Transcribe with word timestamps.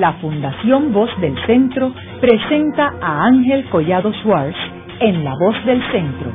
la 0.00 0.14
Fundación 0.14 0.94
Voz 0.94 1.10
del 1.20 1.36
Centro 1.44 1.92
presenta 2.22 2.94
a 3.02 3.26
Ángel 3.26 3.68
Collado 3.68 4.10
Schwartz 4.14 4.56
en 4.98 5.22
La 5.22 5.34
Voz 5.34 5.54
del 5.66 5.82
Centro, 5.92 6.30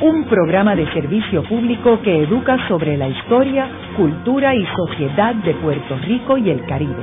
un 0.00 0.24
programa 0.24 0.74
de 0.74 0.92
servicio 0.92 1.44
público 1.44 2.00
que 2.02 2.24
educa 2.24 2.66
sobre 2.66 2.96
la 2.96 3.08
historia, 3.08 3.68
cultura 3.96 4.56
y 4.56 4.66
sociedad 4.66 5.32
de 5.36 5.54
Puerto 5.54 5.96
Rico 6.04 6.36
y 6.38 6.50
el 6.50 6.66
Caribe. 6.66 7.02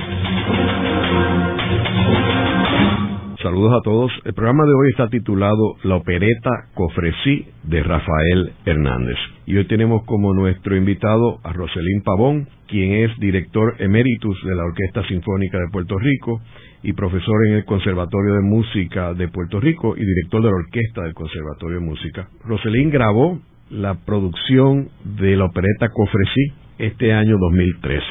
Saludos 3.42 3.72
a 3.72 3.82
todos. 3.82 4.12
El 4.24 4.34
programa 4.34 4.64
de 4.64 4.72
hoy 4.74 4.90
está 4.90 5.08
titulado 5.08 5.76
La 5.82 5.96
opereta 5.96 6.50
Cofresí 6.74 7.46
de 7.64 7.82
Rafael 7.82 8.52
Hernández. 8.66 9.16
Y 9.52 9.58
hoy 9.58 9.66
tenemos 9.66 10.02
como 10.06 10.32
nuestro 10.32 10.74
invitado 10.76 11.38
a 11.42 11.52
Roselín 11.52 12.00
Pavón, 12.02 12.48
quien 12.68 13.04
es 13.04 13.10
director 13.18 13.74
emeritus 13.80 14.42
de 14.46 14.54
la 14.54 14.64
Orquesta 14.64 15.06
Sinfónica 15.06 15.58
de 15.58 15.68
Puerto 15.70 15.98
Rico 15.98 16.40
y 16.82 16.94
profesor 16.94 17.46
en 17.48 17.56
el 17.56 17.66
Conservatorio 17.66 18.32
de 18.32 18.40
Música 18.40 19.12
de 19.12 19.28
Puerto 19.28 19.60
Rico 19.60 19.94
y 19.94 20.00
director 20.00 20.42
de 20.42 20.48
la 20.48 20.56
Orquesta 20.56 21.02
del 21.02 21.12
Conservatorio 21.12 21.80
de 21.80 21.84
Música. 21.84 22.28
Roselín 22.46 22.88
grabó 22.88 23.40
la 23.68 23.92
producción 23.92 24.88
de 25.04 25.36
la 25.36 25.44
opereta 25.44 25.90
Cofresí 25.90 26.54
este 26.78 27.12
año 27.12 27.36
2013. 27.36 28.04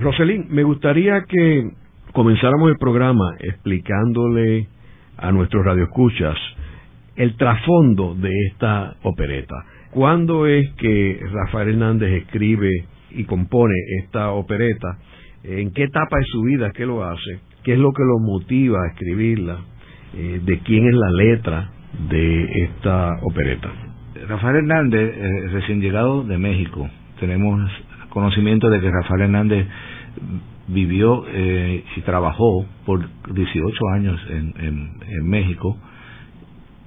Roselín, 0.00 0.46
me 0.50 0.64
gustaría 0.64 1.22
que 1.28 1.70
comenzáramos 2.12 2.72
el 2.72 2.78
programa 2.78 3.36
explicándole 3.38 4.66
a 5.16 5.30
nuestros 5.30 5.64
radioescuchas 5.64 6.36
el 7.14 7.36
trasfondo 7.36 8.16
de 8.16 8.32
esta 8.50 8.96
opereta. 9.04 9.54
¿Cuándo 9.92 10.46
es 10.46 10.72
que 10.78 11.20
Rafael 11.32 11.68
Hernández 11.68 12.22
escribe 12.22 12.70
y 13.10 13.24
compone 13.24 13.74
esta 14.02 14.30
opereta? 14.30 14.96
¿En 15.44 15.70
qué 15.72 15.82
etapa 15.82 16.16
de 16.16 16.24
su 16.32 16.40
vida 16.44 16.68
es 16.68 16.72
que 16.72 16.86
lo 16.86 17.04
hace? 17.04 17.40
¿Qué 17.62 17.74
es 17.74 17.78
lo 17.78 17.92
que 17.92 18.02
lo 18.02 18.18
motiva 18.18 18.78
a 18.82 18.88
escribirla? 18.88 19.58
Eh, 20.16 20.40
¿De 20.42 20.60
quién 20.60 20.88
es 20.88 20.94
la 20.94 21.10
letra 21.10 21.70
de 22.08 22.64
esta 22.64 23.18
opereta? 23.20 23.70
Rafael 24.28 24.56
Hernández, 24.56 25.14
eh, 25.14 25.48
recién 25.52 25.82
llegado 25.82 26.24
de 26.24 26.38
México, 26.38 26.88
tenemos 27.20 27.60
conocimiento 28.08 28.70
de 28.70 28.80
que 28.80 28.90
Rafael 28.90 29.22
Hernández 29.22 29.66
vivió 30.68 31.26
eh, 31.28 31.84
y 31.94 32.00
trabajó 32.00 32.64
por 32.86 33.06
18 33.30 33.88
años 33.94 34.18
en, 34.30 34.54
en, 34.58 35.28
México, 35.28 35.76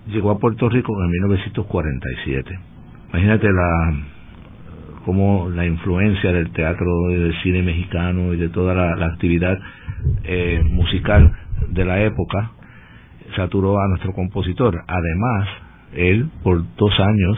llegó 0.07 0.31
a 0.31 0.39
Puerto 0.39 0.69
Rico 0.69 0.91
en 1.03 1.11
1947. 1.11 2.74
Imagínate 3.09 3.47
la 3.51 3.93
como 5.05 5.49
la 5.49 5.65
influencia 5.65 6.31
del 6.33 6.51
teatro 6.51 6.87
del 7.09 7.33
cine 7.43 7.61
mexicano 7.61 8.33
y 8.33 8.37
de 8.37 8.49
toda 8.49 8.73
la, 8.73 9.05
actividad 9.05 9.57
eh, 10.23 10.61
musical 10.65 11.31
de 11.69 11.85
la 11.85 12.01
época 12.01 12.51
saturó 13.35 13.79
a 13.79 13.87
nuestro 13.87 14.13
compositor. 14.13 14.83
Además, 14.87 15.47
él 15.93 16.29
por 16.43 16.63
dos 16.75 16.99
años 16.99 17.37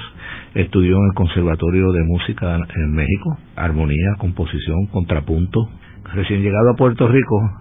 estudió 0.56 0.98
en 0.98 1.06
el 1.08 1.14
Conservatorio 1.14 1.92
de 1.92 2.04
Música 2.04 2.56
en 2.56 2.92
México, 2.94 3.38
armonía, 3.56 4.16
composición, 4.18 4.88
contrapunto, 4.88 5.70
recién 6.14 6.42
llegado 6.42 6.72
a 6.72 6.76
Puerto 6.76 7.08
Rico, 7.08 7.52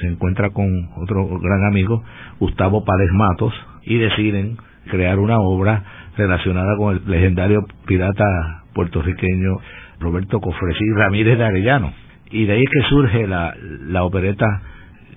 se 0.00 0.08
encuentra 0.08 0.50
con 0.50 0.66
otro 0.96 1.38
gran 1.38 1.64
amigo, 1.64 2.02
Gustavo 2.40 2.84
Páez 2.84 3.10
Matos, 3.12 3.52
y 3.82 3.98
deciden 3.98 4.56
crear 4.90 5.18
una 5.18 5.38
obra 5.38 5.84
relacionada 6.16 6.76
con 6.76 6.96
el 6.96 7.02
legendario 7.10 7.64
pirata 7.86 8.62
puertorriqueño 8.74 9.56
Roberto 10.00 10.40
Cofresí 10.40 10.84
Ramírez 10.94 11.38
de 11.38 11.44
Arellano. 11.44 11.92
Y 12.30 12.44
de 12.46 12.54
ahí 12.54 12.64
que 12.64 12.88
surge 12.88 13.26
la, 13.26 13.54
la 13.86 14.04
opereta 14.04 14.62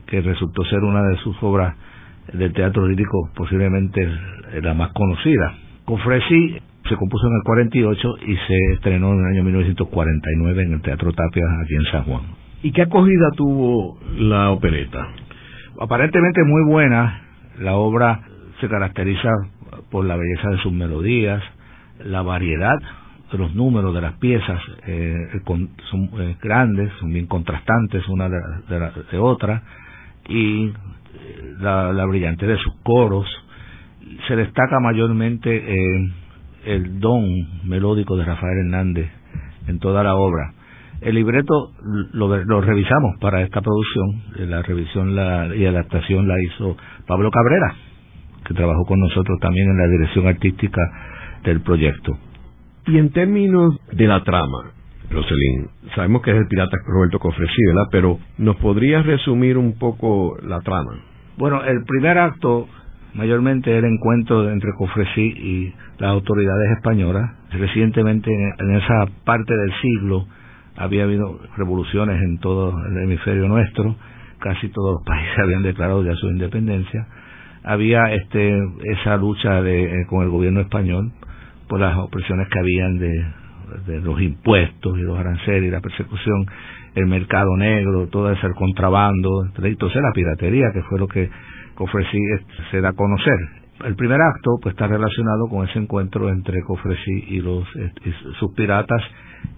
que 0.07 0.21
resultó 0.21 0.63
ser 0.65 0.79
una 0.83 1.01
de 1.03 1.17
sus 1.17 1.35
obras 1.41 1.75
del 2.33 2.53
teatro 2.53 2.87
lírico, 2.87 3.29
posiblemente 3.35 4.07
la 4.61 4.73
más 4.73 4.91
conocida. 4.91 5.55
Cofresí 5.85 6.59
se 6.87 6.95
compuso 6.97 7.27
en 7.27 7.33
el 7.33 7.43
48 7.43 8.15
y 8.27 8.35
se 8.35 8.73
estrenó 8.73 9.13
en 9.13 9.19
el 9.19 9.25
año 9.25 9.43
1949 9.43 10.63
en 10.63 10.73
el 10.73 10.81
Teatro 10.81 11.11
Tapia 11.13 11.43
aquí 11.63 11.75
en 11.75 11.91
San 11.91 12.03
Juan. 12.03 12.21
¿Y 12.61 12.71
qué 12.71 12.83
acogida 12.83 13.31
tuvo 13.35 13.97
la 14.17 14.51
opereta? 14.51 15.07
Aparentemente 15.79 16.43
muy 16.43 16.63
buena. 16.71 17.21
La 17.59 17.75
obra 17.75 18.21
se 18.59 18.67
caracteriza 18.67 19.29
por 19.95 20.03
la 20.03 20.17
belleza 20.17 20.49
de 20.49 20.57
sus 20.57 20.73
melodías, 20.73 21.41
la 22.03 22.21
variedad 22.21 22.77
de 23.31 23.37
los 23.37 23.55
números 23.55 23.95
de 23.95 24.01
las 24.01 24.15
piezas 24.17 24.59
eh, 24.85 25.39
son 25.89 26.09
eh, 26.19 26.35
grandes, 26.41 26.91
son 26.99 27.13
bien 27.13 27.27
contrastantes 27.27 28.05
una 28.09 28.27
de, 28.27 28.37
de, 29.09 29.17
otra, 29.17 29.63
y 30.27 30.65
eh, 30.65 30.73
la, 31.61 31.93
la 31.93 32.05
brillantez 32.07 32.49
de 32.49 32.57
sus 32.57 32.73
coros. 32.83 33.25
Se 34.27 34.35
destaca 34.35 34.81
mayormente 34.81 35.63
el 36.65 36.99
don 36.99 37.23
melódico 37.63 38.17
de 38.17 38.25
Rafael 38.25 38.65
Hernández 38.65 39.09
en 39.65 39.79
toda 39.79 40.03
la 40.03 40.15
obra 40.15 40.55
el 41.01 41.15
libreto 41.15 41.71
lo, 42.13 42.61
revisamos 42.61 43.17
para 43.19 43.41
esta 43.41 43.61
producción, 43.61 44.23
eh, 44.37 44.45
la 44.47 44.61
revisión 44.61 45.11
y 45.55 45.65
adaptación 45.65 46.27
la 46.27 46.35
hizo 46.41 46.75
Pablo 47.05 47.29
Cabrera, 47.31 47.75
que 48.45 48.53
trabajó 48.53 48.85
con 48.85 48.99
nosotros 48.99 49.39
también 49.39 49.69
en 49.69 49.77
la 49.77 49.87
dirección 49.87 50.27
artística 50.27 50.81
del 51.43 51.61
proyecto. 51.61 52.17
Y 52.87 52.97
en 52.97 53.11
términos 53.11 53.75
de 53.91 54.07
la 54.07 54.23
trama, 54.23 54.71
Roselín, 55.09 55.69
sabemos 55.95 56.21
que 56.21 56.31
es 56.31 56.37
el 56.37 56.47
pirata 56.47 56.77
Roberto 56.87 57.19
Cofresí, 57.19 57.65
¿verdad? 57.67 57.89
Pero 57.91 58.19
¿nos 58.37 58.55
podrías 58.57 59.05
resumir 59.05 59.57
un 59.57 59.77
poco 59.77 60.37
la 60.41 60.61
trama? 60.61 60.99
Bueno, 61.37 61.63
el 61.63 61.83
primer 61.83 62.17
acto 62.17 62.67
mayormente 63.15 63.75
el 63.75 63.85
encuentro 63.85 64.49
entre 64.49 64.73
Cofresí 64.73 65.21
y 65.21 65.73
las 65.99 66.11
autoridades 66.11 66.71
españolas. 66.77 67.31
Recientemente, 67.51 68.29
en 68.31 68.75
esa 68.75 69.05
parte 69.23 69.55
del 69.55 69.71
siglo, 69.81 70.27
había 70.75 71.03
habido 71.03 71.39
revoluciones 71.57 72.21
en 72.21 72.37
todo 72.39 72.73
el 72.85 72.97
hemisferio 72.97 73.47
nuestro, 73.47 73.95
casi 74.39 74.67
todos 74.69 74.95
los 74.95 75.03
países 75.05 75.39
habían 75.39 75.63
declarado 75.63 76.03
ya 76.03 76.13
su 76.15 76.27
independencia, 76.27 77.07
había 77.65 78.13
este 78.13 78.53
esa 78.83 79.17
lucha 79.17 79.61
de, 79.61 80.01
eh, 80.01 80.05
con 80.07 80.23
el 80.23 80.29
gobierno 80.29 80.61
español 80.61 81.11
por 81.67 81.79
las 81.79 81.97
opresiones 81.97 82.47
que 82.49 82.59
habían 82.59 82.99
de, 82.99 83.25
los 84.01 84.21
impuestos 84.21 84.97
y 84.97 85.01
los 85.01 85.17
aranceles 85.17 85.63
y 85.63 85.71
la 85.71 85.81
persecución, 85.81 86.45
el 86.93 87.07
mercado 87.07 87.57
negro, 87.57 88.07
todo 88.07 88.31
ese 88.31 88.47
contrabando, 88.55 89.45
entonces 89.57 90.01
la 90.01 90.11
piratería, 90.13 90.67
que 90.71 90.83
fue 90.83 90.99
lo 90.99 91.07
que 91.07 91.29
Cofresí 91.73 92.19
se 92.69 92.79
da 92.79 92.89
a 92.89 92.93
conocer. 92.93 93.35
El 93.83 93.95
primer 93.95 94.21
acto 94.21 94.51
pues 94.61 94.73
está 94.75 94.87
relacionado 94.87 95.49
con 95.49 95.67
ese 95.67 95.79
encuentro 95.79 96.29
entre 96.29 96.61
Cofresí 96.61 97.25
y 97.27 97.41
los 97.41 97.65
y 97.75 98.11
sus 98.39 98.53
piratas 98.53 99.01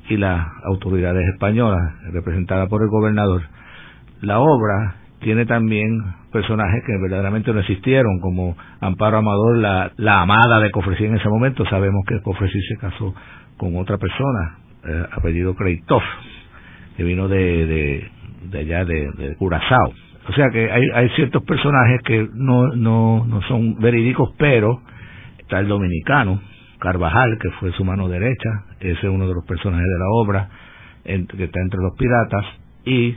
y 0.10 0.18
las 0.18 0.48
autoridades 0.64 1.28
españolas, 1.34 1.94
representadas 2.14 2.70
por 2.70 2.82
el 2.82 2.88
gobernador. 2.88 3.42
La 4.22 4.40
obra 4.40 4.96
tiene 5.20 5.46
también 5.46 6.00
personajes 6.32 6.84
que 6.86 6.98
verdaderamente 7.02 7.52
no 7.54 7.60
existieron, 7.60 8.20
como 8.20 8.56
Amparo 8.80 9.18
Amador, 9.18 9.58
la, 9.58 9.92
la 9.98 10.22
amada 10.22 10.60
de 10.60 10.72
Cofresí 10.72 11.06
en 11.06 11.16
ese 11.16 11.30
momento. 11.30 11.66
Sabemos 11.66 12.04
que 12.08 12.22
Cofresí 12.22 12.60
se 12.68 12.78
casó 12.78 13.14
con 13.58 13.76
otra 13.78 13.98
persona, 13.98 14.58
eh, 14.86 15.06
apellido 15.12 15.56
Kreitov, 15.56 16.04
que 16.96 17.04
vino 17.04 17.28
de, 17.28 18.10
de, 18.52 18.60
allá 18.60 18.86
de, 18.86 19.10
de, 19.18 19.36
Curazao. 19.36 19.94
O 20.30 20.34
sea 20.34 20.50
que 20.52 20.70
hay, 20.72 20.84
hay 20.94 21.10
ciertos 21.10 21.44
personajes 21.44 22.02
que 22.04 22.28
no, 22.34 22.68
no, 22.76 23.26
no 23.26 23.42
son 23.44 23.80
verídicos, 23.80 24.30
pero 24.38 24.82
está 25.40 25.60
el 25.60 25.68
dominicano, 25.68 26.42
Carvajal, 26.80 27.40
que 27.42 27.50
fue 27.60 27.72
su 27.72 27.84
mano 27.84 28.08
derecha, 28.08 28.50
ese 28.80 28.92
es 28.92 29.04
uno 29.04 29.28
de 29.28 29.34
los 29.34 29.46
personajes 29.46 29.88
de 29.88 30.00
la 30.00 30.10
obra, 30.12 30.50
que 31.04 31.44
está 31.44 31.60
entre 31.62 31.80
los 31.80 31.98
piratas, 31.98 32.46
y 32.86 33.16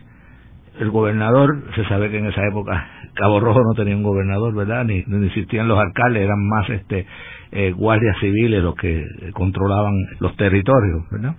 el 0.80 0.90
gobernador, 0.90 1.62
se 1.74 1.84
sabe 1.84 2.10
que 2.10 2.18
en 2.18 2.26
esa 2.26 2.42
época 2.46 2.88
Cabo 3.14 3.38
Rojo 3.38 3.60
no 3.62 3.74
tenía 3.74 3.94
un 3.94 4.02
gobernador, 4.02 4.54
¿verdad? 4.54 4.84
Ni, 4.84 5.02
ni 5.06 5.26
existían 5.26 5.68
los 5.68 5.78
alcaldes, 5.78 6.22
eran 6.22 6.48
más 6.48 6.70
este 6.70 7.06
eh, 7.52 7.72
guardias 7.72 8.16
civiles 8.18 8.62
los 8.62 8.74
que 8.76 9.04
controlaban 9.34 9.94
los 10.20 10.34
territorios, 10.36 11.02
¿verdad? 11.10 11.34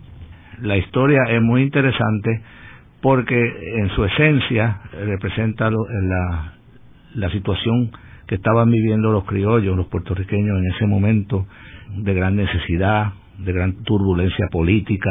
La 0.61 0.77
historia 0.77 1.23
es 1.29 1.41
muy 1.41 1.63
interesante 1.63 2.41
porque 3.01 3.35
en 3.77 3.89
su 3.89 4.05
esencia 4.05 4.79
representa 5.05 5.71
la, 5.71 6.53
la 7.15 7.29
situación 7.31 7.91
que 8.27 8.35
estaban 8.35 8.69
viviendo 8.69 9.11
los 9.11 9.23
criollos, 9.25 9.75
los 9.75 9.87
puertorriqueños 9.87 10.59
en 10.59 10.71
ese 10.75 10.85
momento 10.85 11.47
de 11.97 12.13
gran 12.13 12.35
necesidad, 12.35 13.13
de 13.39 13.53
gran 13.53 13.83
turbulencia 13.83 14.45
política, 14.51 15.09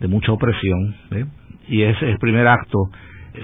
de 0.00 0.08
mucha 0.08 0.32
opresión. 0.32 0.96
Y 1.68 1.82
ese 1.82 2.10
el 2.10 2.18
primer 2.18 2.48
acto 2.48 2.90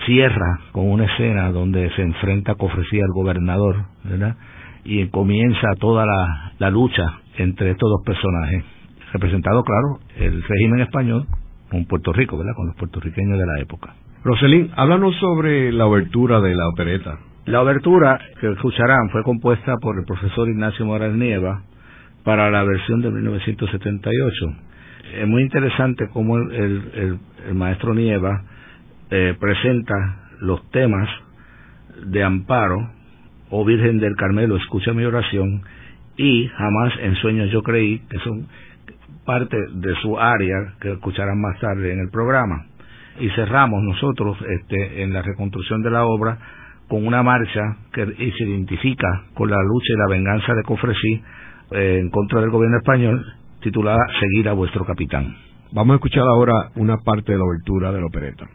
cierra 0.04 0.60
con 0.72 0.90
una 0.90 1.04
escena 1.04 1.50
donde 1.50 1.90
se 1.96 2.02
enfrenta 2.02 2.54
Cofresía 2.54 3.02
al 3.04 3.12
gobernador, 3.12 3.76
¿verdad? 4.04 4.36
Y 4.84 5.06
comienza 5.08 5.68
toda 5.78 6.04
la, 6.04 6.52
la 6.58 6.70
lucha 6.70 7.20
entre 7.38 7.70
estos 7.70 7.90
dos 7.90 8.02
personajes, 8.04 8.64
representado, 9.12 9.64
claro, 9.64 9.98
el 10.16 10.42
régimen 10.42 10.80
español 10.80 11.26
con 11.70 11.84
Puerto 11.86 12.12
Rico, 12.12 12.38
¿verdad? 12.38 12.52
Con 12.54 12.66
los 12.66 12.76
puertorriqueños 12.76 13.38
de 13.38 13.46
la 13.46 13.60
época. 13.60 13.94
Roselín, 14.24 14.70
háblanos 14.76 15.14
sobre 15.16 15.72
la 15.72 15.86
obertura 15.86 16.40
de 16.40 16.54
la 16.54 16.68
opereta. 16.68 17.18
La 17.46 17.62
obertura 17.62 18.18
que 18.40 18.50
escucharán 18.50 19.08
fue 19.10 19.22
compuesta 19.22 19.76
por 19.80 19.98
el 19.98 20.04
profesor 20.04 20.48
Ignacio 20.48 20.84
Morales 20.84 21.16
Nieva 21.16 21.62
para 22.24 22.50
la 22.50 22.64
versión 22.64 23.02
de 23.02 23.10
1978. 23.10 24.34
Es 25.20 25.28
muy 25.28 25.42
interesante 25.42 26.08
cómo 26.12 26.38
el, 26.38 27.18
maestro 27.54 27.94
Nieva 27.94 28.42
eh, 29.10 29.36
presenta 29.38 30.28
los 30.40 30.68
temas 30.70 31.08
de 32.06 32.22
Amparo 32.22 32.90
o 33.50 33.64
Virgen 33.64 33.98
del 33.98 34.16
Carmelo, 34.16 34.56
escucha 34.56 34.92
mi 34.92 35.04
oración, 35.04 35.62
y 36.16 36.48
jamás 36.48 36.92
en 37.00 37.14
sueños 37.16 37.50
yo 37.50 37.62
creí, 37.62 38.00
que 38.10 38.18
son 38.18 38.46
parte 39.24 39.56
de 39.72 39.94
su 40.02 40.18
área 40.18 40.74
que 40.80 40.92
escucharán 40.92 41.40
más 41.40 41.58
tarde 41.60 41.92
en 41.92 42.00
el 42.00 42.10
programa. 42.10 42.66
Y 43.20 43.28
cerramos 43.30 43.82
nosotros 43.82 44.36
este, 44.48 45.02
en 45.02 45.12
la 45.12 45.22
reconstrucción 45.22 45.82
de 45.82 45.90
la 45.90 46.04
obra 46.04 46.38
con 46.88 47.06
una 47.06 47.22
marcha 47.22 47.60
que 47.92 48.06
se 48.06 48.44
identifica 48.44 49.24
con 49.34 49.50
la 49.50 49.56
lucha 49.56 49.92
y 49.94 49.98
la 49.98 50.08
venganza 50.08 50.54
de 50.54 50.62
Cofresí 50.62 51.22
eh, 51.72 51.98
en 52.00 52.10
contra 52.10 52.40
del 52.40 52.50
gobierno 52.50 52.78
español, 52.78 53.24
titulada 53.60 53.98
Seguir 54.20 54.48
a 54.48 54.52
vuestro 54.52 54.84
capitán. 54.84 55.34
Vamos 55.72 55.94
a 55.94 55.96
escuchar 55.96 56.22
ahora 56.22 56.70
una 56.76 56.98
parte 56.98 57.32
de 57.32 57.38
la 57.38 57.44
obertura 57.44 57.90
de 57.90 58.00
la 58.00 58.06
opereta. 58.06 58.46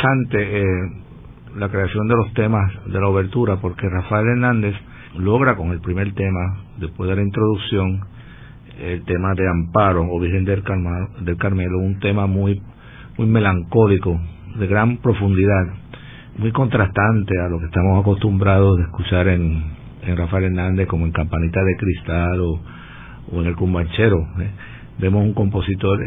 Interesante 0.00 0.60
eh, 0.60 0.90
la 1.56 1.68
creación 1.68 2.08
de 2.08 2.14
los 2.14 2.32
temas 2.34 2.72
de 2.86 3.00
la 3.00 3.08
obertura, 3.08 3.56
porque 3.60 3.88
Rafael 3.88 4.26
Hernández 4.28 4.74
logra 5.18 5.56
con 5.56 5.72
el 5.72 5.80
primer 5.80 6.12
tema, 6.14 6.60
después 6.78 7.10
de 7.10 7.16
la 7.16 7.22
introducción, 7.22 8.00
el 8.80 9.04
tema 9.04 9.34
de 9.34 9.48
Amparo 9.48 10.06
o 10.08 10.20
Virgen 10.20 10.44
del 10.44 10.62
Carmelo, 10.62 11.78
un 11.78 11.98
tema 11.98 12.26
muy, 12.26 12.62
muy 13.18 13.26
melancólico, 13.26 14.18
de 14.56 14.66
gran 14.66 14.96
profundidad, 14.98 15.66
muy 16.38 16.52
contrastante 16.52 17.38
a 17.38 17.48
lo 17.48 17.58
que 17.58 17.66
estamos 17.66 18.00
acostumbrados 18.00 18.78
de 18.78 18.84
escuchar 18.84 19.28
en, 19.28 19.62
en 20.02 20.16
Rafael 20.16 20.44
Hernández 20.44 20.86
como 20.86 21.04
en 21.04 21.12
Campanita 21.12 21.62
de 21.62 21.76
Cristal 21.76 22.40
o, 22.40 22.60
o 23.32 23.40
en 23.40 23.46
el 23.46 23.56
Cumbanchero. 23.56 24.18
¿eh? 24.40 24.50
Vemos 24.98 25.24
un 25.24 25.34
compositor 25.34 25.98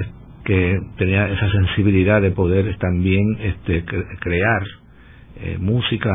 que 0.44 0.80
tenía 0.98 1.28
esa 1.30 1.50
sensibilidad 1.52 2.22
de 2.22 2.32
poder 2.32 2.76
también 2.78 3.38
este, 3.40 3.84
crear 4.20 4.64
eh, 5.38 5.58
música 5.60 6.12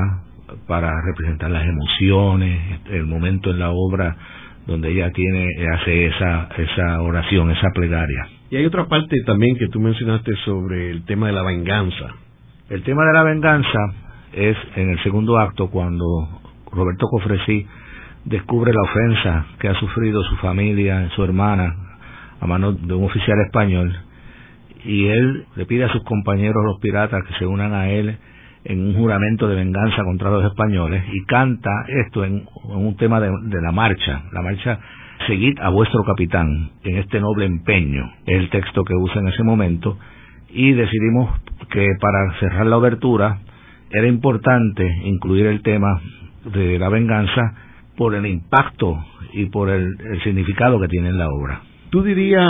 para 0.66 0.92
representar 1.06 1.50
las 1.50 1.66
emociones, 1.66 2.60
este, 2.74 2.96
el 2.96 3.06
momento 3.06 3.50
en 3.50 3.58
la 3.58 3.70
obra 3.70 4.16
donde 4.66 4.90
ella 4.90 5.10
tiene 5.12 5.48
hace 5.74 6.06
esa 6.06 6.48
esa 6.58 7.00
oración, 7.00 7.50
esa 7.50 7.68
plegaria. 7.74 8.28
Y 8.50 8.56
hay 8.56 8.66
otra 8.66 8.86
parte 8.86 9.16
también 9.24 9.56
que 9.56 9.68
tú 9.68 9.80
mencionaste 9.80 10.34
sobre 10.44 10.90
el 10.90 11.04
tema 11.04 11.26
de 11.28 11.32
la 11.32 11.42
venganza. 11.42 12.14
El 12.68 12.82
tema 12.82 13.04
de 13.06 13.12
la 13.14 13.22
venganza 13.24 13.78
es 14.32 14.56
en 14.76 14.90
el 14.90 15.02
segundo 15.02 15.38
acto 15.38 15.70
cuando 15.70 16.04
Roberto 16.70 17.06
Cofresí 17.10 17.66
descubre 18.24 18.72
la 18.72 18.82
ofensa 18.82 19.46
que 19.58 19.68
ha 19.68 19.74
sufrido 19.74 20.22
su 20.24 20.36
familia, 20.36 21.08
su 21.16 21.24
hermana, 21.24 21.74
a 22.40 22.46
manos 22.46 22.86
de 22.86 22.94
un 22.94 23.04
oficial 23.04 23.38
español, 23.46 23.94
y 24.84 25.06
él 25.06 25.44
le 25.56 25.66
pide 25.66 25.84
a 25.84 25.92
sus 25.92 26.02
compañeros 26.04 26.64
los 26.64 26.80
piratas 26.80 27.24
que 27.24 27.34
se 27.34 27.46
unan 27.46 27.72
a 27.72 27.90
él 27.90 28.16
en 28.64 28.86
un 28.86 28.94
juramento 28.94 29.48
de 29.48 29.54
venganza 29.54 30.04
contra 30.04 30.30
los 30.30 30.44
españoles 30.44 31.04
y 31.12 31.24
canta 31.24 31.70
esto 31.88 32.24
en, 32.24 32.46
un 32.64 32.96
tema 32.96 33.20
de, 33.20 33.30
la 33.62 33.72
marcha, 33.72 34.24
la 34.32 34.42
marcha 34.42 34.78
Seguid 35.26 35.58
a 35.60 35.70
vuestro 35.70 36.04
capitán 36.04 36.70
en 36.84 36.98
este 36.98 37.20
noble 37.20 37.44
empeño, 37.44 38.04
es 38.24 38.36
el 38.36 38.50
texto 38.50 38.84
que 38.84 38.94
usa 38.94 39.20
en 39.20 39.28
ese 39.28 39.42
momento, 39.42 39.98
y 40.48 40.72
decidimos 40.72 41.40
que 41.70 41.88
para 42.00 42.38
cerrar 42.38 42.66
la 42.66 42.76
obertura 42.76 43.38
era 43.90 44.06
importante 44.06 44.86
incluir 45.04 45.46
el 45.46 45.60
tema 45.62 46.00
de 46.44 46.78
la 46.78 46.88
venganza 46.88 47.52
por 47.96 48.14
el 48.14 48.26
impacto 48.26 48.96
y 49.32 49.46
por 49.46 49.70
el 49.70 49.96
significado 50.22 50.80
que 50.80 50.88
tiene 50.88 51.08
en 51.08 51.18
la 51.18 51.28
obra. 51.28 51.67
¿Tú 51.90 52.02
dirías, 52.02 52.44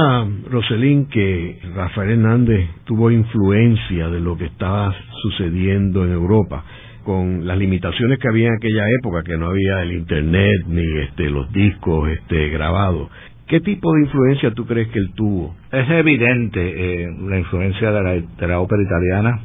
Roselín, 0.50 1.06
que 1.06 1.60
Rafael 1.72 2.10
Hernández 2.10 2.68
tuvo 2.84 3.08
influencia 3.12 4.08
de 4.08 4.18
lo 4.18 4.36
que 4.36 4.46
estaba 4.46 4.92
sucediendo 5.22 6.04
en 6.04 6.12
Europa? 6.12 6.64
con 7.04 7.46
las 7.46 7.56
limitaciones 7.56 8.18
que 8.18 8.28
había 8.28 8.48
en 8.48 8.56
aquella 8.56 8.84
época, 9.00 9.22
que 9.22 9.38
no 9.38 9.46
había 9.46 9.80
el 9.80 9.92
internet 9.92 10.66
ni 10.66 10.82
este, 10.98 11.30
los 11.30 11.50
discos 11.52 12.10
este, 12.10 12.50
grabados. 12.50 13.08
¿Qué 13.46 13.60
tipo 13.60 13.94
de 13.94 14.02
influencia 14.02 14.50
tú 14.52 14.66
crees 14.66 14.88
que 14.88 14.98
él 14.98 15.12
tuvo? 15.14 15.56
Es 15.72 15.88
evidente 15.88 16.60
eh, 16.60 17.08
la 17.22 17.38
influencia 17.38 17.92
de 17.92 18.02
la, 18.02 18.10
de 18.12 18.46
la 18.46 18.60
ópera 18.60 18.82
italiana, 18.82 19.40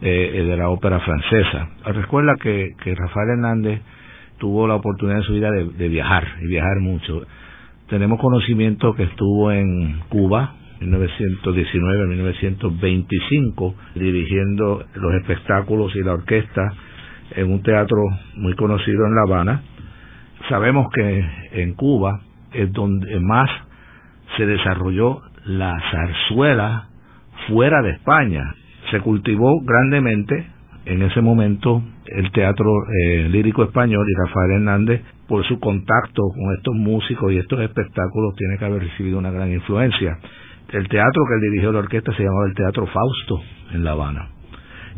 eh, 0.00 0.42
de 0.48 0.56
la 0.56 0.70
ópera 0.70 0.98
francesa. 1.00 1.68
Recuerda 1.84 2.34
que, 2.40 2.72
que 2.82 2.94
Rafael 2.94 3.28
Hernández 3.28 3.82
tuvo 4.38 4.66
la 4.66 4.76
oportunidad 4.76 5.18
en 5.18 5.24
su 5.24 5.34
vida 5.34 5.50
de 5.50 5.88
viajar, 5.90 6.26
y 6.40 6.46
viajar 6.46 6.80
mucho 6.80 7.26
tenemos 7.88 8.20
conocimiento 8.20 8.94
que 8.94 9.04
estuvo 9.04 9.50
en 9.52 10.00
Cuba, 10.08 10.54
1919-1925, 10.80 13.74
dirigiendo 13.94 14.84
los 14.94 15.14
espectáculos 15.14 15.94
y 15.94 16.02
la 16.02 16.14
orquesta 16.14 16.72
en 17.34 17.52
un 17.52 17.62
teatro 17.62 17.98
muy 18.34 18.54
conocido 18.54 19.06
en 19.06 19.14
La 19.14 19.22
Habana. 19.22 19.62
Sabemos 20.48 20.88
que 20.92 21.24
en 21.52 21.74
Cuba 21.74 22.22
es 22.52 22.72
donde 22.72 23.20
más 23.20 23.48
se 24.36 24.46
desarrolló 24.46 25.22
la 25.44 25.78
zarzuela 25.90 26.88
fuera 27.48 27.82
de 27.82 27.90
España. 27.90 28.54
Se 28.90 29.00
cultivó 29.00 29.60
grandemente 29.62 30.46
en 30.86 31.02
ese 31.02 31.20
momento 31.20 31.82
el 32.06 32.30
teatro 32.30 32.70
eh, 32.86 33.28
lírico 33.28 33.64
español 33.64 34.06
y 34.08 34.14
Rafael 34.14 34.52
Hernández 34.52 35.02
por 35.26 35.44
su 35.46 35.58
contacto 35.58 36.22
con 36.32 36.54
estos 36.56 36.74
músicos 36.76 37.32
y 37.32 37.38
estos 37.38 37.60
espectáculos 37.60 38.36
tiene 38.36 38.56
que 38.56 38.64
haber 38.64 38.82
recibido 38.82 39.18
una 39.18 39.32
gran 39.32 39.52
influencia. 39.52 40.16
El 40.70 40.88
teatro 40.88 41.22
que 41.28 41.34
él 41.34 41.50
dirigió 41.50 41.72
la 41.72 41.80
orquesta 41.80 42.12
se 42.16 42.22
llamaba 42.22 42.46
el 42.46 42.54
Teatro 42.54 42.86
Fausto 42.86 43.40
en 43.72 43.84
La 43.84 43.92
Habana. 43.92 44.28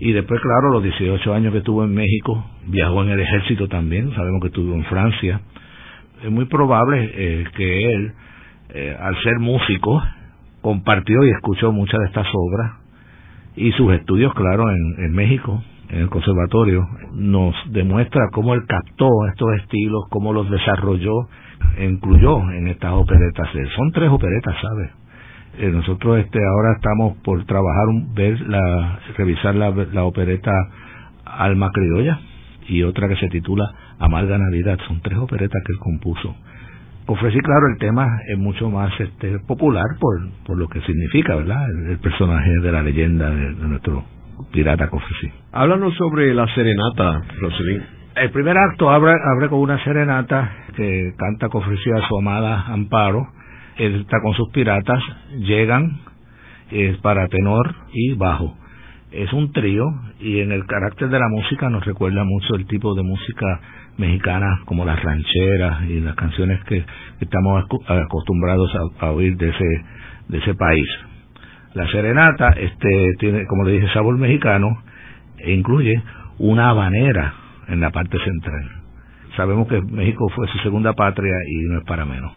Y 0.01 0.13
después, 0.13 0.41
claro, 0.41 0.71
los 0.73 0.83
18 0.83 1.35
años 1.35 1.53
que 1.53 1.59
estuvo 1.59 1.83
en 1.85 1.95
México, 1.95 2.45
viajó 2.67 3.03
en 3.03 3.11
el 3.11 3.21
ejército 3.21 3.67
también, 3.69 4.15
sabemos 4.15 4.41
que 4.43 4.49
estuvo 4.49 4.75
en 4.75 4.85
Francia. 4.85 5.41
Es 6.23 6.31
muy 6.31 6.45
probable 6.45 7.11
eh, 7.15 7.45
que 7.57 7.93
él, 7.93 8.13
eh, 8.75 8.97
al 8.99 9.17
ser 9.23 9.39
músico, 9.41 10.03
compartió 10.61 11.25
y 11.25 11.31
escuchó 11.31 11.73
muchas 11.73 11.99
de 12.01 12.07
estas 12.07 12.27
obras 12.33 12.73
y 13.57 13.73
sus 13.73 13.93
estudios, 13.93 14.33
claro, 14.35 14.71
en 14.71 15.13
México, 15.13 15.63
en 15.91 16.01
el 16.01 16.11
conservatorio, 16.11 16.87
nos 17.13 17.55
demuestra 17.71 18.29
cómo 18.33 18.55
él 18.55 18.63
captó 18.67 19.09
estos 19.31 19.49
estilos, 19.63 20.05
cómo 20.11 20.33
los 20.33 20.51
desarrolló 20.51 21.29
e 21.77 21.87
incluyó 21.87 22.41
en 22.51 22.69
estas 22.69 22.93
operetas. 22.93 23.49
Son 23.77 23.93
tres 23.93 24.11
operetas, 24.11 24.55
¿sabes? 24.61 24.91
Eh, 25.59 25.71
nosotros 25.71 26.19
este 26.19 26.39
ahora 26.39 26.75
estamos 26.77 27.17
por 27.25 27.45
trabajar, 27.45 27.87
ver 28.15 28.41
la, 28.43 29.01
revisar 29.17 29.55
la, 29.55 29.71
la 29.71 30.05
opereta 30.05 30.53
Alma 31.25 31.71
Criolla 31.73 32.21
y 32.69 32.83
otra 32.83 33.09
que 33.09 33.17
se 33.17 33.29
titula 33.29 33.65
Amarga 33.99 34.39
Navidad. 34.39 34.79
Son 34.87 35.01
tres 35.01 35.19
operetas 35.19 35.61
que 35.67 35.73
él 35.73 35.79
compuso. 35.79 36.37
Ofrecí, 37.07 37.39
claro, 37.41 37.69
el 37.73 37.79
tema 37.79 38.07
es 38.29 38.39
mucho 38.39 38.71
más 38.71 38.93
este, 39.01 39.39
popular 39.41 39.87
por, 39.99 40.29
por 40.45 40.59
lo 40.59 40.69
que 40.69 40.83
significa, 40.83 41.35
¿verdad? 41.37 41.65
El, 41.89 41.99
personaje 41.99 42.51
de 42.63 42.71
la 42.71 42.83
leyenda 42.83 43.31
de 43.31 43.55
nuestro 43.55 44.05
pirata 44.53 44.89
Cofresí. 44.89 45.31
Háblanos 45.53 45.95
sobre 45.95 46.35
la 46.35 46.47
serenata, 46.55 47.23
Roselín. 47.41 47.83
El 48.17 48.31
primer 48.31 48.57
acto 48.57 48.91
abre, 48.91 49.13
abre 49.37 49.49
con 49.49 49.61
una 49.61 49.83
serenata 49.85 50.51
que 50.75 51.15
canta 51.17 51.49
Cofresí 51.49 51.91
a 51.91 52.07
su 52.09 52.19
amada 52.19 52.67
Amparo. 52.67 53.27
Él 53.77 54.01
está 54.01 54.21
con 54.21 54.35
sus 54.35 54.51
piratas, 54.51 55.01
llegan, 55.39 56.01
es 56.71 56.97
para 56.99 57.29
tenor 57.29 57.75
y 57.93 58.15
bajo. 58.15 58.57
Es 59.13 59.33
un 59.33 59.53
trío 59.53 59.85
y 60.21 60.41
en 60.41 60.53
el 60.53 60.67
carácter 60.67 61.09
de 61.09 61.19
la 61.19 61.29
música 61.29 61.71
nos 61.71 61.85
recuerda 61.85 62.25
mucho 62.25 62.57
el 62.57 62.67
tipo 62.67 62.95
de 62.95 63.03
música 63.03 63.61
mexicana 63.97 64.61
como 64.65 64.85
las 64.85 65.03
rancheras 65.03 65.85
y 65.89 66.01
las 66.01 66.15
canciones 66.15 66.63
que, 66.65 66.85
estamos 67.21 67.65
acostumbrados 67.87 68.71
a, 69.01 69.07
a 69.07 69.11
oír 69.13 69.37
de 69.37 69.49
ese, 69.49 69.85
de 70.29 70.39
ese 70.39 70.55
país. 70.55 70.87
La 71.79 71.87
serenata 71.93 72.49
este, 72.57 73.15
tiene, 73.21 73.47
como 73.47 73.63
le 73.63 73.71
dije, 73.71 73.87
sabor 73.93 74.19
mexicano 74.19 74.83
e 75.37 75.53
incluye 75.53 76.03
una 76.39 76.71
habanera 76.71 77.33
en 77.69 77.79
la 77.79 77.91
parte 77.91 78.19
central. 78.19 78.69
Sabemos 79.37 79.69
que 79.69 79.81
México 79.81 80.29
fue 80.31 80.49
su 80.49 80.59
segunda 80.59 80.95
patria 80.95 81.35
y 81.47 81.69
no 81.69 81.79
es 81.79 81.85
para 81.85 82.05
menos. 82.05 82.37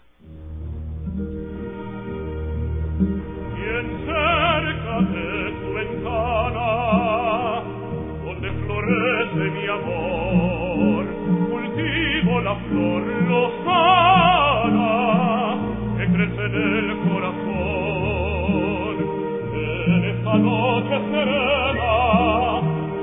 faccia 20.91 21.00
serena 21.10 22.62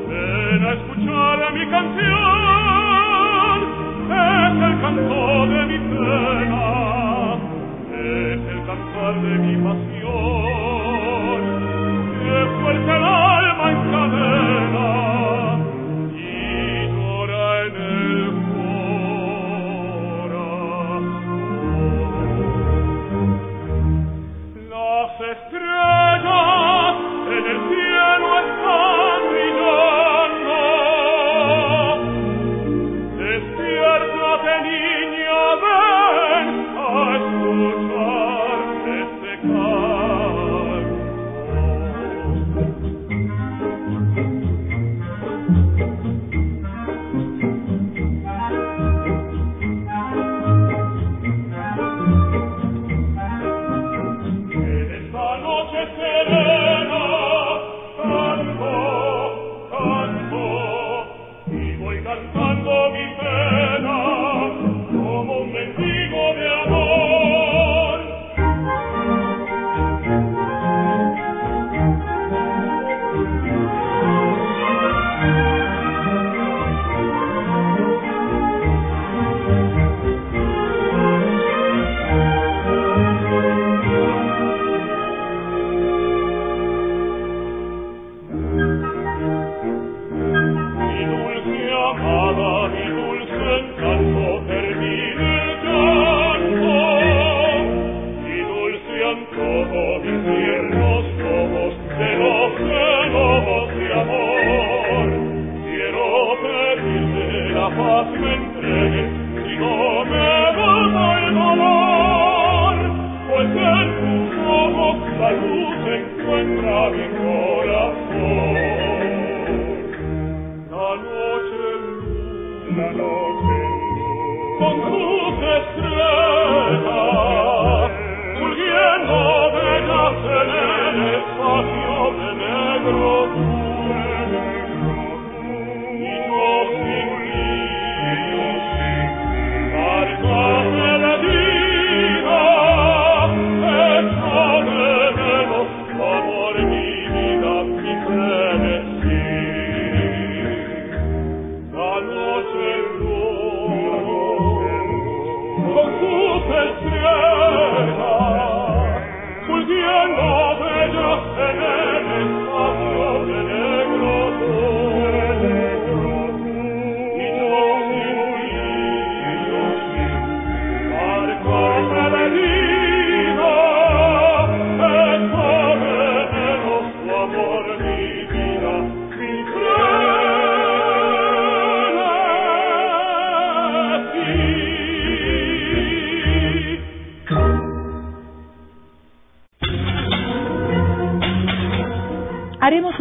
ven 0.09 0.63
a 0.63 0.73
escuchar 0.73 1.53
mi 1.55 1.65
canción 1.71 3.59
es 4.11 4.57
el 4.63 4.75
canto 4.81 5.47
de 5.47 5.61
mi 5.67 5.79
pena 5.79 6.65
es 7.95 8.41
el 8.53 8.61
cantar 8.67 9.15
de 9.23 9.35
mi 9.39 9.57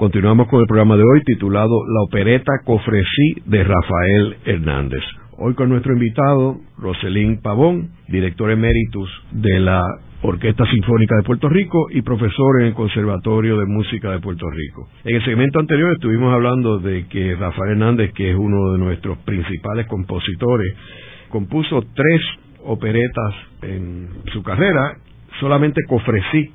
Continuamos 0.00 0.48
con 0.48 0.60
el 0.60 0.66
programa 0.66 0.96
de 0.96 1.02
hoy 1.02 1.20
titulado 1.26 1.84
La 1.86 2.00
opereta 2.00 2.52
Cofresí 2.64 3.34
de 3.44 3.62
Rafael 3.62 4.36
Hernández. 4.46 5.02
Hoy 5.36 5.52
con 5.52 5.68
nuestro 5.68 5.92
invitado, 5.92 6.56
Roselín 6.78 7.42
Pavón, 7.42 7.90
director 8.08 8.50
eméritus 8.50 9.10
de 9.30 9.60
la 9.60 9.82
Orquesta 10.22 10.64
Sinfónica 10.64 11.16
de 11.16 11.22
Puerto 11.22 11.50
Rico 11.50 11.88
y 11.90 12.00
profesor 12.00 12.62
en 12.62 12.68
el 12.68 12.72
Conservatorio 12.72 13.58
de 13.58 13.66
Música 13.66 14.10
de 14.12 14.20
Puerto 14.20 14.46
Rico. 14.48 14.88
En 15.04 15.16
el 15.16 15.24
segmento 15.26 15.58
anterior 15.60 15.92
estuvimos 15.92 16.32
hablando 16.32 16.78
de 16.78 17.06
que 17.06 17.36
Rafael 17.36 17.72
Hernández, 17.72 18.14
que 18.14 18.30
es 18.30 18.36
uno 18.38 18.72
de 18.72 18.78
nuestros 18.78 19.18
principales 19.18 19.86
compositores, 19.86 20.76
compuso 21.28 21.82
tres 21.94 22.22
operetas 22.64 23.34
en 23.60 24.08
su 24.32 24.42
carrera, 24.42 24.96
solamente 25.40 25.82
Cofresí 25.86 26.52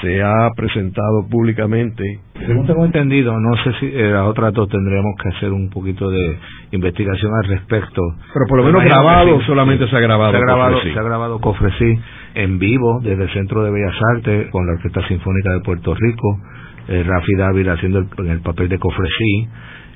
se 0.00 0.22
ha 0.22 0.50
presentado 0.56 1.26
públicamente. 1.30 2.20
Según 2.46 2.66
tengo 2.66 2.84
entendido, 2.84 3.38
no 3.40 3.56
sé 3.62 3.72
si 3.80 3.86
eh, 3.86 4.12
a 4.14 4.24
otra 4.24 4.50
dos 4.50 4.68
tendremos 4.68 5.14
que 5.22 5.28
hacer 5.30 5.52
un 5.52 5.70
poquito 5.70 6.10
de 6.10 6.38
investigación 6.72 7.32
al 7.34 7.48
respecto. 7.48 8.02
Pero 8.32 8.46
por 8.48 8.58
lo 8.58 8.64
menos 8.64 8.84
grabado, 8.84 9.40
solamente 9.42 9.88
se 9.88 9.96
ha 9.96 10.00
grabado. 10.00 10.32
Se 10.32 10.36
ha 10.36 10.40
grabado, 10.40 10.82
se 10.82 10.98
ha 10.98 11.02
grabado 11.02 11.40
Cofresí 11.40 11.98
en 12.34 12.58
vivo 12.58 13.00
desde 13.02 13.24
el 13.24 13.30
Centro 13.32 13.64
de 13.64 13.70
Bellas 13.70 13.96
Artes 14.14 14.50
con 14.50 14.66
la 14.66 14.74
Orquesta 14.74 15.06
Sinfónica 15.08 15.52
de 15.52 15.60
Puerto 15.60 15.94
Rico, 15.94 16.40
eh, 16.88 17.02
Rafi 17.02 17.34
Dávila 17.34 17.72
haciendo 17.72 18.00
el, 18.00 18.08
el 18.28 18.40
papel 18.40 18.68
de 18.68 18.78
Cofresí, 18.78 19.48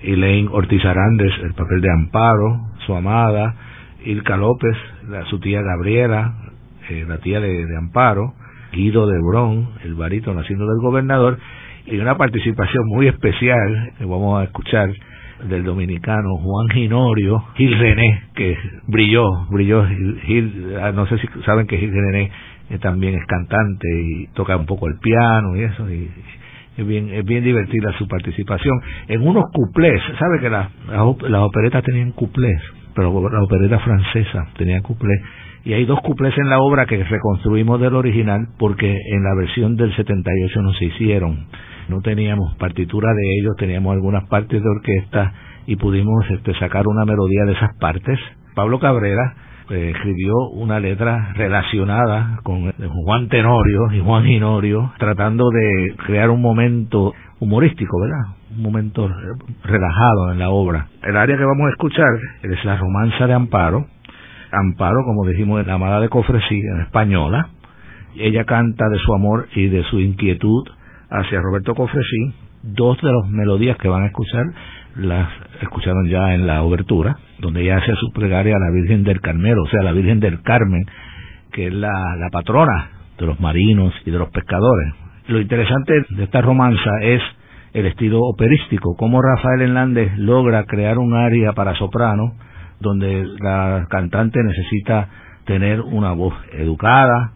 Elaine 0.03 0.49
Ortiz 0.51 0.85
Arandes 0.85 1.33
el 1.43 1.53
papel 1.53 1.83
de 1.83 1.91
Amparo, 1.91 2.69
su 2.87 2.95
amada, 2.95 3.55
Ilka 4.05 4.39
López, 4.39 4.77
la, 5.11 5.27
su 5.27 5.39
tía 5.41 5.61
Gabriela, 5.61 6.35
eh, 6.89 7.05
la 7.07 7.19
tía 7.19 7.39
de 7.39 7.77
Amparo, 7.77 8.33
Guido 8.73 9.07
de 9.07 9.19
Bron, 9.21 9.69
el 9.85 9.95
barítono 9.95 10.41
haciendo 10.41 10.67
del 10.67 10.81
gobernador, 10.81 11.39
y 11.87 11.99
una 11.99 12.17
participación 12.17 12.87
muy 12.89 13.09
especial 13.09 13.93
que 13.99 14.05
vamos 14.05 14.41
a 14.41 14.45
escuchar 14.45 14.91
del 15.49 15.65
dominicano 15.65 16.37
Juan 16.37 16.69
Ginorio, 16.69 17.43
Gil 17.55 17.79
René, 17.79 18.25
que 18.35 18.57
brilló, 18.87 19.47
brilló, 19.51 19.87
Gil, 19.87 20.77
ah, 20.81 20.93
no 20.93 21.07
sé 21.07 21.19
si 21.19 21.27
saben 21.45 21.67
que 21.67 21.79
Gil 21.79 21.91
René 21.91 22.31
eh, 22.71 22.79
también 22.79 23.15
es 23.15 23.25
cantante 23.27 23.89
y 24.03 24.27
toca 24.35 24.57
un 24.57 24.67
poco 24.67 24.87
el 24.89 24.99
piano 24.99 25.57
y 25.57 25.63
eso, 25.63 25.91
y, 25.91 26.11
es 26.77 26.87
bien, 26.87 27.11
es 27.13 27.25
bien 27.25 27.45
divertida 27.45 27.93
su 27.99 28.07
participación 28.07 28.81
en 29.09 29.27
unos 29.27 29.45
cuplés, 29.53 30.01
sabe 30.19 30.41
que 30.41 30.51
las 30.51 30.69
la, 30.89 31.45
operetas 31.45 31.83
tenían 31.85 32.13
cuplés, 32.13 32.61
pero 32.95 33.31
la 33.31 33.43
opereta 33.43 33.79
francesa 33.81 34.49
tenía 34.57 34.81
cuplés 34.83 35.21
y 35.65 35.75
hay 35.75 35.85
dos 35.85 36.01
cuplés 36.01 36.37
en 36.39 36.49
la 36.49 36.59
obra 36.59 36.87
que 36.87 37.03
reconstruimos 37.05 37.81
del 37.81 37.95
original 37.95 38.49
porque 38.59 38.91
en 38.91 39.23
la 39.23 39.35
versión 39.35 39.77
del 39.77 39.95
78 39.95 40.63
no 40.63 40.73
se 40.75 40.87
hicieron. 40.87 41.47
No 41.89 42.01
teníamos 42.01 42.57
partitura 42.57 43.13
de 43.13 43.41
ellos, 43.41 43.57
teníamos 43.59 43.93
algunas 43.93 44.27
partes 44.29 44.63
de 44.63 44.69
orquesta 44.69 45.33
y 45.67 45.77
pudimos 45.77 46.25
este, 46.31 46.55
sacar 46.59 46.87
una 46.87 47.05
melodía 47.05 47.45
de 47.45 47.53
esas 47.53 47.77
partes. 47.79 48.19
Pablo 48.55 48.79
Cabrera 48.79 49.35
eh, 49.71 49.93
escribió 49.95 50.33
una 50.55 50.81
letra 50.81 51.33
relacionada 51.35 52.41
con 52.43 52.73
Juan 52.73 53.29
Tenorio 53.29 53.93
y 53.93 54.01
Juan 54.01 54.25
Ginorio, 54.25 54.93
tratando 54.99 55.51
de 55.51 55.95
crear 56.07 56.31
un 56.31 56.41
momento 56.41 57.13
humorístico, 57.39 58.01
¿verdad? 58.01 58.40
Un 58.51 58.63
momento 58.63 59.09
relajado 59.63 60.33
en 60.33 60.39
la 60.39 60.51
obra. 60.51 60.89
El 61.03 61.17
área 61.17 61.37
que 61.37 61.45
vamos 61.45 61.67
a 61.67 61.71
escuchar 61.71 62.09
es 62.43 62.65
la 62.65 62.77
romanza 62.77 63.27
de 63.27 63.35
Amparo, 63.35 63.87
Amparo, 64.53 65.05
como 65.05 65.25
dijimos, 65.27 65.65
la 65.67 65.75
amada 65.75 66.01
de 66.01 66.09
Cofresí, 66.09 66.59
en 66.59 66.81
española. 66.81 67.51
Ella 68.17 68.45
canta 68.45 68.89
de 68.89 68.99
su 68.99 69.15
amor 69.15 69.47
y 69.55 69.69
de 69.69 69.85
su 69.85 70.01
inquietud 70.01 70.65
hacia 71.11 71.41
Roberto 71.41 71.75
Cofresí. 71.75 72.35
Dos 72.63 73.01
de 73.01 73.13
las 73.13 73.31
melodías 73.31 73.77
que 73.79 73.89
van 73.89 74.03
a 74.03 74.07
escuchar 74.07 74.45
las 74.97 75.29
escucharon 75.63 76.09
ya 76.09 76.35
en 76.35 76.47
la 76.47 76.63
obertura, 76.63 77.17
donde 77.39 77.63
ella 77.63 77.77
hace 77.77 77.95
su 77.95 78.11
plegaria 78.13 78.57
a 78.57 78.59
la 78.59 78.71
Virgen 78.73 79.05
del 79.05 79.21
Carmelo, 79.21 79.63
o 79.63 79.69
sea, 79.69 79.83
la 79.83 79.93
Virgen 79.93 80.19
del 80.19 80.43
Carmen, 80.43 80.85
que 81.53 81.69
es 81.69 81.73
la 81.73 82.29
patrona 82.33 82.91
de 83.19 83.27
los 83.27 83.39
marinos 83.39 83.95
y 84.05 84.11
de 84.11 84.19
los 84.19 84.31
pescadores. 84.31 84.93
Lo 85.29 85.41
interesante 85.41 85.93
de 86.11 86.25
esta 86.25 86.41
romanza 86.41 86.91
es 87.03 87.23
el 87.73 87.87
estilo 87.87 88.21
operístico, 88.21 88.97
cómo 88.97 89.21
Rafael 89.23 89.63
Hernández 89.63 90.13
logra 90.17 90.65
crear 90.65 90.99
un 90.99 91.15
aria 91.15 91.53
para 91.53 91.75
soprano 91.75 92.35
donde 92.81 93.27
la 93.41 93.87
cantante 93.89 94.41
necesita 94.43 95.09
tener 95.45 95.81
una 95.81 96.13
voz 96.13 96.35
educada, 96.53 97.33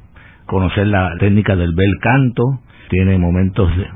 conocer 0.46 0.86
la 0.86 1.12
técnica 1.18 1.54
del 1.54 1.74
bel 1.74 1.98
canto, 2.00 2.60
tiene 2.88 3.18
momentos 3.18 3.70
de 3.76 3.86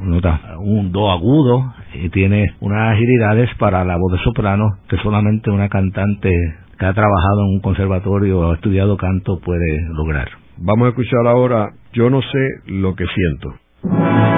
un 0.58 0.92
do 0.92 1.10
agudo 1.10 1.74
y 1.94 2.08
tiene 2.10 2.54
unas 2.60 2.94
agilidades 2.94 3.50
para 3.58 3.84
la 3.84 3.96
voz 3.96 4.12
de 4.12 4.24
soprano 4.24 4.78
que 4.88 4.96
solamente 4.98 5.50
una 5.50 5.68
cantante 5.68 6.30
que 6.78 6.86
ha 6.86 6.94
trabajado 6.94 7.42
en 7.46 7.54
un 7.54 7.60
conservatorio 7.60 8.40
o 8.40 8.50
ha 8.50 8.54
estudiado 8.54 8.96
canto 8.96 9.40
puede 9.40 9.88
lograr. 9.92 10.28
Vamos 10.58 10.86
a 10.86 10.88
escuchar 10.90 11.26
ahora 11.26 11.70
Yo 11.92 12.10
no 12.10 12.20
sé 12.22 12.48
lo 12.66 12.94
que 12.94 13.04
siento. 13.06 14.37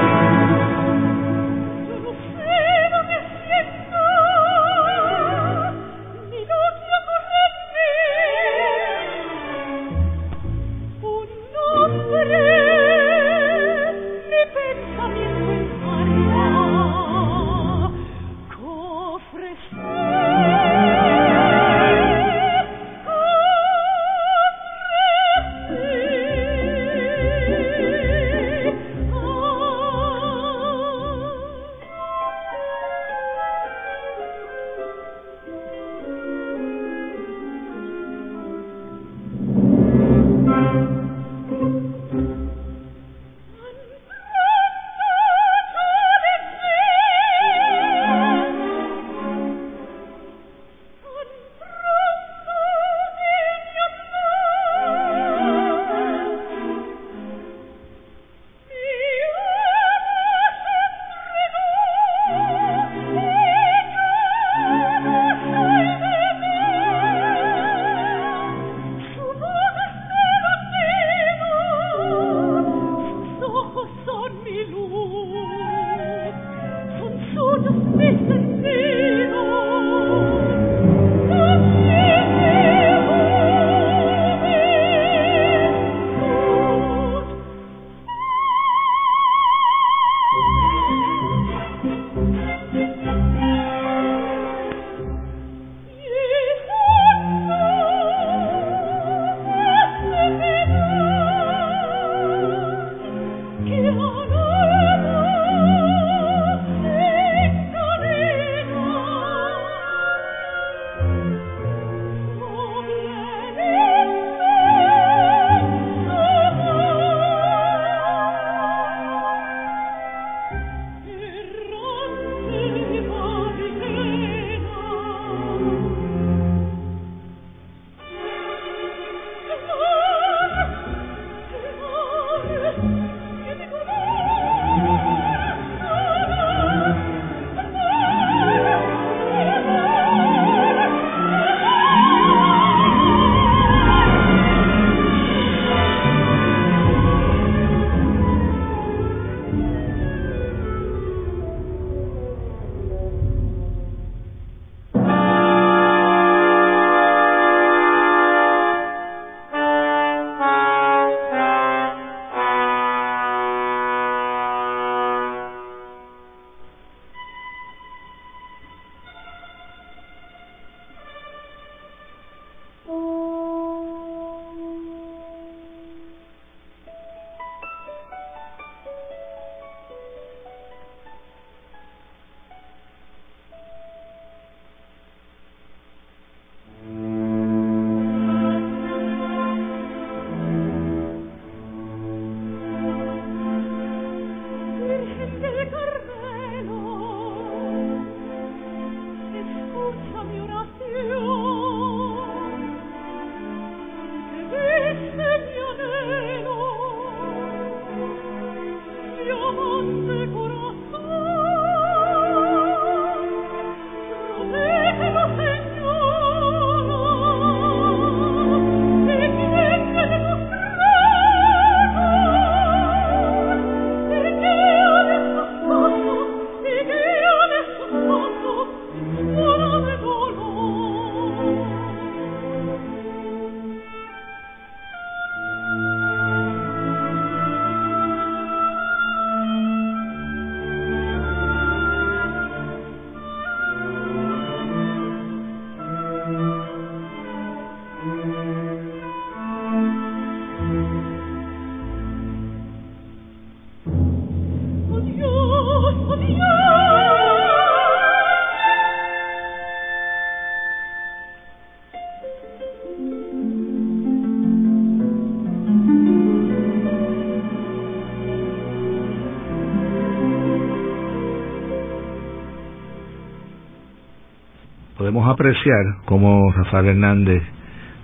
Apreciar 275.40 276.05
cómo 276.05 276.53
Rafael 276.53 276.88
Hernández 276.88 277.42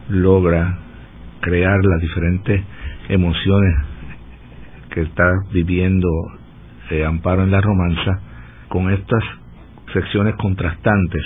logra 0.09 0.79
crear 1.40 1.79
las 1.85 2.01
diferentes 2.01 2.64
emociones 3.11 3.75
que 4.88 5.03
está 5.03 5.31
viviendo 5.53 6.09
eh, 6.88 7.05
Amparo 7.05 7.42
en 7.42 7.51
la 7.51 7.61
romanza 7.61 8.20
con 8.68 8.90
estas 8.90 9.22
secciones 9.92 10.35
contrastantes. 10.37 11.22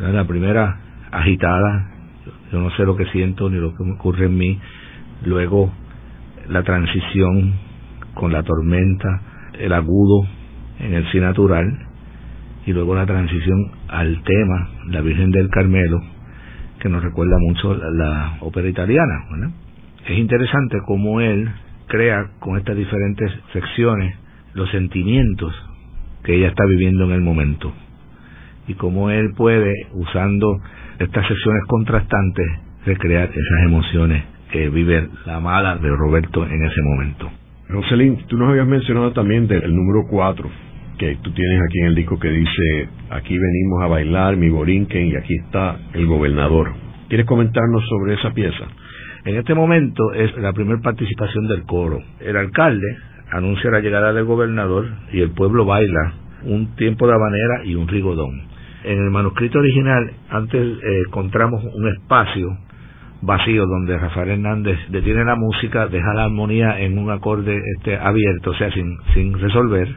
La 0.00 0.24
primera 0.24 0.80
agitada, 1.12 1.92
yo 2.50 2.58
no 2.58 2.70
sé 2.72 2.84
lo 2.84 2.96
que 2.96 3.06
siento 3.12 3.48
ni 3.48 3.60
lo 3.60 3.72
que 3.76 3.84
me 3.84 3.92
ocurre 3.92 4.26
en 4.26 4.36
mí, 4.36 4.58
luego 5.24 5.72
la 6.48 6.64
transición 6.64 7.54
con 8.14 8.32
la 8.32 8.42
tormenta, 8.42 9.20
el 9.60 9.72
agudo 9.72 10.26
en 10.80 10.94
el 10.94 11.08
sí 11.12 11.20
natural, 11.20 11.86
y 12.66 12.72
luego 12.72 12.96
la 12.96 13.06
transición 13.06 13.81
al 14.02 14.22
tema, 14.22 14.68
la 14.88 15.00
Virgen 15.00 15.30
del 15.30 15.48
Carmelo, 15.48 16.02
que 16.80 16.88
nos 16.88 17.02
recuerda 17.02 17.36
mucho 17.38 17.74
la, 17.74 18.36
ópera 18.40 18.68
italiana. 18.68 19.24
Es 20.06 20.18
interesante 20.18 20.78
cómo 20.84 21.20
él 21.20 21.48
crea 21.86 22.30
con 22.40 22.58
estas 22.58 22.76
diferentes 22.76 23.30
secciones 23.52 24.16
los 24.54 24.68
sentimientos 24.70 25.54
que 26.24 26.34
ella 26.34 26.48
está 26.48 26.64
viviendo 26.66 27.04
en 27.04 27.12
el 27.12 27.20
momento 27.20 27.72
y 28.66 28.74
cómo 28.74 29.10
él 29.10 29.32
puede, 29.36 29.72
usando 29.92 30.60
estas 30.98 31.26
secciones 31.26 31.62
contrastantes, 31.68 32.46
recrear 32.84 33.28
esas 33.28 33.66
emociones 33.66 34.24
que 34.50 34.68
vive 34.68 35.08
la 35.26 35.36
amada 35.36 35.76
de 35.76 35.88
Roberto 35.88 36.44
en 36.44 36.64
ese 36.64 36.82
momento. 36.82 37.30
Roselín, 37.68 38.18
tú 38.26 38.36
nos 38.36 38.50
habías 38.50 38.66
mencionado 38.66 39.12
también 39.12 39.46
del 39.46 39.74
número 39.74 40.06
4, 40.10 40.50
que 41.02 41.16
tú 41.16 41.32
tienes 41.32 41.60
aquí 41.60 41.80
en 41.80 41.86
el 41.86 41.94
disco 41.96 42.18
que 42.18 42.30
dice, 42.30 42.88
aquí 43.10 43.36
venimos 43.36 43.82
a 43.82 43.88
bailar 43.88 44.36
mi 44.36 44.48
borinquen 44.48 45.08
y 45.08 45.16
aquí 45.16 45.34
está 45.34 45.76
el 45.94 46.06
gobernador. 46.06 46.72
¿Quieres 47.08 47.26
comentarnos 47.26 47.82
sobre 47.88 48.14
esa 48.14 48.30
pieza? 48.30 48.64
En 49.24 49.36
este 49.36 49.52
momento 49.54 50.12
es 50.14 50.36
la 50.38 50.52
primera 50.52 50.80
participación 50.80 51.48
del 51.48 51.64
coro. 51.64 51.98
El 52.20 52.36
alcalde 52.36 52.86
anuncia 53.32 53.70
la 53.72 53.80
llegada 53.80 54.12
del 54.12 54.26
gobernador 54.26 54.86
y 55.12 55.20
el 55.20 55.32
pueblo 55.32 55.64
baila 55.64 56.14
un 56.44 56.76
tiempo 56.76 57.08
de 57.08 57.14
habanera 57.14 57.64
y 57.64 57.74
un 57.74 57.88
rigodón. 57.88 58.42
En 58.84 58.98
el 58.98 59.10
manuscrito 59.10 59.58
original, 59.58 60.08
antes 60.30 60.60
eh, 60.60 61.02
encontramos 61.06 61.64
un 61.64 61.88
espacio 61.88 62.58
vacío 63.22 63.66
donde 63.66 63.98
Rafael 63.98 64.30
Hernández 64.30 64.78
detiene 64.88 65.24
la 65.24 65.34
música, 65.34 65.88
deja 65.88 66.14
la 66.14 66.24
armonía 66.24 66.80
en 66.80 66.96
un 66.98 67.10
acorde 67.10 67.60
este, 67.76 67.96
abierto, 67.96 68.50
o 68.50 68.54
sea, 68.54 68.70
sin, 68.72 68.96
sin 69.14 69.38
resolver. 69.38 69.88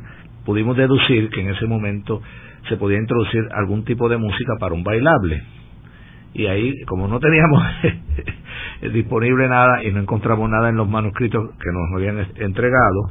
Pudimos 0.45 0.77
deducir 0.77 1.29
que 1.29 1.41
en 1.41 1.49
ese 1.49 1.65
momento 1.65 2.21
se 2.69 2.77
podía 2.77 2.99
introducir 2.99 3.43
algún 3.51 3.83
tipo 3.83 4.07
de 4.09 4.17
música 4.17 4.53
para 4.59 4.73
un 4.73 4.83
bailable. 4.83 5.43
Y 6.33 6.47
ahí, 6.47 6.73
como 6.87 7.07
no 7.07 7.19
teníamos 7.19 7.63
disponible 8.93 9.47
nada 9.47 9.83
y 9.83 9.91
no 9.91 9.99
encontramos 9.99 10.49
nada 10.49 10.69
en 10.69 10.75
los 10.75 10.87
manuscritos 10.87 11.51
que 11.59 11.71
nos 11.71 11.93
habían 11.95 12.27
entregado, 12.35 13.09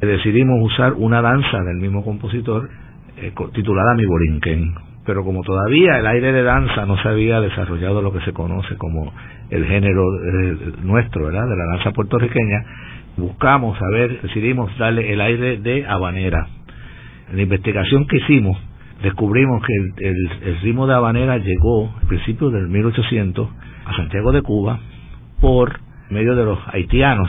decidimos 0.00 0.60
usar 0.62 0.92
una 0.94 1.22
danza 1.22 1.62
del 1.64 1.78
mismo 1.78 2.04
compositor 2.04 2.68
eh, 3.16 3.32
titulada 3.52 3.94
Mi 3.94 4.04
Borinquen, 4.04 4.74
pero 5.04 5.24
como 5.24 5.42
todavía 5.42 5.98
el 5.98 6.06
aire 6.06 6.30
de 6.32 6.42
danza 6.42 6.86
no 6.86 6.96
se 7.02 7.08
había 7.08 7.40
desarrollado 7.40 8.02
lo 8.02 8.12
que 8.12 8.20
se 8.20 8.32
conoce 8.32 8.76
como 8.76 9.12
el 9.50 9.64
género 9.64 10.02
eh, 10.02 10.72
nuestro, 10.82 11.24
¿verdad? 11.24 11.48
De 11.48 11.56
la 11.56 11.64
danza 11.72 11.90
puertorriqueña, 11.92 12.64
buscamos 13.16 13.80
a 13.80 13.88
ver, 13.88 14.20
decidimos 14.20 14.76
darle 14.78 15.12
el 15.12 15.20
aire 15.20 15.56
de 15.56 15.86
habanera. 15.86 16.57
En 17.30 17.36
la 17.36 17.42
investigación 17.42 18.06
que 18.06 18.16
hicimos, 18.18 18.56
descubrimos 19.02 19.62
que 19.64 20.06
el, 20.06 20.60
ritmo 20.62 20.86
de 20.86 20.94
habanera 20.94 21.38
llegó 21.38 21.92
al 22.00 22.06
principio 22.08 22.50
del 22.50 22.68
1800 22.68 23.48
a 23.84 23.96
Santiago 23.96 24.32
de 24.32 24.42
Cuba 24.42 24.80
por 25.40 25.78
medio 26.10 26.34
de 26.34 26.44
los 26.44 26.58
haitianos 26.72 27.28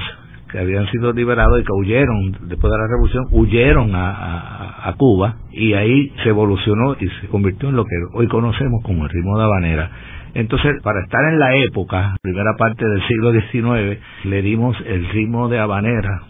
que 0.51 0.57
habían 0.57 0.89
sido 0.89 1.13
liberados 1.13 1.59
y 1.59 1.63
que 1.63 1.73
huyeron 1.73 2.31
después 2.47 2.71
de 2.71 2.77
la 2.77 2.87
revolución, 2.87 3.27
huyeron 3.31 3.93
a, 3.93 4.89
a, 4.89 4.93
Cuba 4.93 5.35
y 5.51 5.73
ahí 5.73 6.11
se 6.23 6.29
evolucionó 6.29 6.93
y 6.99 7.07
se 7.21 7.27
convirtió 7.27 7.69
en 7.69 7.75
lo 7.75 7.83
que 7.83 7.95
hoy 8.13 8.27
conocemos 8.27 8.81
como 8.83 9.03
el 9.03 9.09
ritmo 9.11 9.37
de 9.37 9.43
habanera. 9.43 9.91
Entonces, 10.33 10.81
para 10.81 11.01
estar 11.01 11.21
en 11.31 11.39
la 11.39 11.55
época, 11.55 12.15
primera 12.23 12.55
parte 12.57 12.83
del 12.83 13.01
siglo 13.07 13.31
XIX, 13.31 13.99
le 14.23 14.41
dimos 14.41 14.75
el 14.87 15.07
ritmo 15.09 15.49
de 15.49 15.59
habanera 15.59 16.23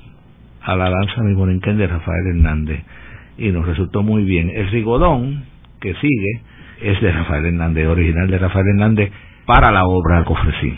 a 0.61 0.75
la 0.75 0.89
danza 0.89 1.21
miborinquen 1.21 1.77
de 1.77 1.87
Rafael 1.87 2.27
Hernández 2.27 2.83
y 3.39 3.51
nos 3.51 3.65
resultó 3.65 4.03
muy 4.03 4.23
bien. 4.23 4.49
El 4.49 4.69
rigodón 4.69 5.45
que 5.79 5.93
sigue 5.95 6.41
es 6.81 7.01
de 7.01 7.11
Rafael 7.11 7.45
Hernández, 7.45 7.87
original 7.87 8.29
de 8.29 8.37
Rafael 8.37 8.67
Hernández 8.67 9.11
para 9.45 9.71
la 9.71 9.85
obra 9.85 10.23
Cofresí. 10.25 10.77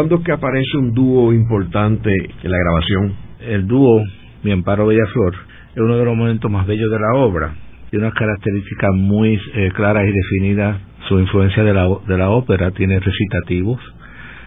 Cuándo 0.00 0.16
es 0.16 0.24
que 0.24 0.32
aparece 0.32 0.78
un 0.78 0.94
dúo 0.94 1.30
importante 1.30 2.10
en 2.42 2.50
la 2.50 2.56
grabación. 2.56 3.12
El 3.40 3.66
dúo 3.66 4.02
Mi 4.42 4.50
Amparo 4.50 4.86
Bellaflor 4.86 5.34
es 5.74 5.76
uno 5.76 5.98
de 5.98 6.04
los 6.06 6.16
momentos 6.16 6.50
más 6.50 6.66
bellos 6.66 6.90
de 6.90 6.98
la 6.98 7.12
obra. 7.18 7.54
Tiene 7.90 8.06
unas 8.06 8.18
características 8.18 8.94
muy 8.94 9.38
eh, 9.52 9.70
claras 9.74 10.08
y 10.08 10.12
definidas. 10.12 10.80
Su 11.06 11.18
influencia 11.18 11.62
de 11.64 11.74
la, 11.74 11.86
de 12.08 12.16
la 12.16 12.30
ópera 12.30 12.70
tiene 12.70 12.98
recitativos, 12.98 13.78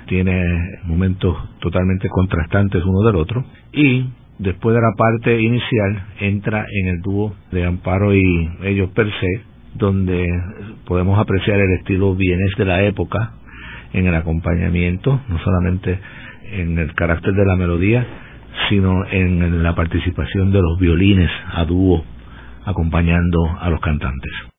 tiene 0.08 0.44
momentos 0.86 1.38
totalmente 1.60 2.10
contrastantes 2.10 2.84
uno 2.84 3.06
del 3.06 3.18
otro. 3.18 3.46
Y 3.74 4.08
después 4.40 4.76
de 4.76 4.82
la 4.82 4.94
parte 4.98 5.40
inicial 5.40 6.04
entra 6.20 6.66
en 6.68 6.88
el 6.88 7.02
dúo 7.02 7.36
de 7.52 7.64
Amparo 7.64 8.16
y 8.16 8.50
ellos 8.64 8.90
per 8.90 9.06
se, 9.06 9.42
donde 9.76 10.26
podemos 10.88 11.20
apreciar 11.20 11.60
el 11.60 11.74
estilo 11.74 12.16
bienes 12.16 12.56
de 12.58 12.66
la 12.66 12.84
época 12.84 13.34
en 13.94 14.08
el 14.08 14.16
acompañamiento, 14.16 15.22
no 15.30 15.40
solamente 15.40 16.00
en 16.52 16.78
el 16.78 16.94
carácter 16.94 17.34
de 17.34 17.46
la 17.46 17.56
melodía, 17.56 18.06
sino 18.70 19.06
en 19.06 19.64
la 19.64 19.76
participación 19.76 20.52
de 20.52 20.62
los 20.62 20.80
violines 20.80 21.30
a 21.54 21.66
dúo 21.66 22.04
acompañando 22.66 23.40
a 23.60 23.70
los 23.70 23.80
cantantes. 23.82 24.53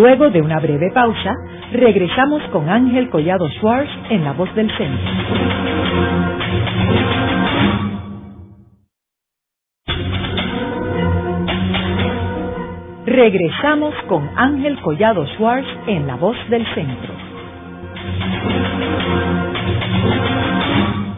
Luego 0.00 0.30
de 0.30 0.40
una 0.40 0.58
breve 0.60 0.90
pausa, 0.94 1.34
regresamos 1.72 2.42
con 2.52 2.70
Ángel 2.70 3.10
Collado 3.10 3.46
Schwartz 3.50 3.90
en 4.08 4.24
La 4.24 4.32
Voz 4.32 4.48
del 4.54 4.66
Centro. 4.78 5.10
Regresamos 13.04 13.94
con 14.08 14.26
Ángel 14.36 14.80
Collado 14.80 15.26
Schwartz 15.34 15.68
en 15.86 16.06
La 16.06 16.16
Voz 16.16 16.36
del 16.48 16.64
Centro. 16.74 17.12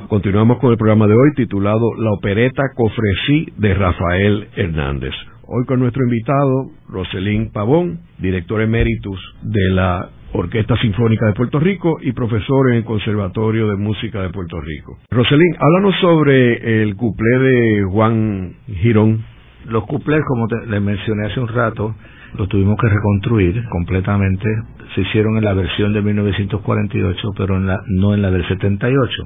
Continuamos 0.09 0.59
con 0.59 0.73
el 0.73 0.77
programa 0.77 1.07
de 1.07 1.15
hoy 1.15 1.35
titulado 1.37 1.95
La 1.99 2.11
opereta 2.15 2.65
Cofresí 2.75 3.47
de 3.59 3.75
Rafael 3.75 4.49
Hernández. 4.57 5.15
Hoy 5.47 5.67
con 5.67 5.79
nuestro 5.79 6.03
invitado, 6.03 6.71
Roselín 6.93 7.51
Pavón, 7.53 8.01
director 8.19 8.61
eméritus 8.61 9.19
de 9.43 9.71
la 9.71 10.11
Orquesta 10.35 10.77
Sinfónica 10.77 11.27
de 11.27 11.33
Puerto 11.33 11.59
Rico 11.59 11.99
y 12.01 12.13
profesor 12.13 12.71
en 12.71 12.79
el 12.79 12.85
Conservatorio 12.85 13.69
de 13.69 13.77
Música 13.77 14.23
de 14.23 14.31
Puerto 14.31 14.61
Rico. 14.61 14.99
Roselín, 15.11 15.57
háblanos 15.59 15.95
sobre 16.01 16.83
el 16.83 16.95
cuplé 16.97 17.39
de 17.39 17.85
Juan 17.91 18.55
Girón. 18.67 19.25
Los 19.69 19.85
cuplés, 19.85 20.23
como 20.27 20.47
les 20.69 20.83
mencioné 20.83 21.27
hace 21.27 21.41
un 21.41 21.49
rato, 21.49 21.95
los 22.37 22.49
tuvimos 22.49 22.77
que 22.81 22.89
reconstruir 22.89 23.63
completamente. 23.71 24.47
Se 24.95 25.01
hicieron 25.01 25.39
en 25.39 25.45
la 25.45 25.55
versión 25.55 25.93
de 25.93 26.03
1948, 26.03 27.29
pero 27.37 27.57
en 27.57 27.67
la, 27.67 27.81
no 27.87 28.15
en 28.15 28.23
la 28.23 28.31
del 28.31 28.47
78 28.47 29.23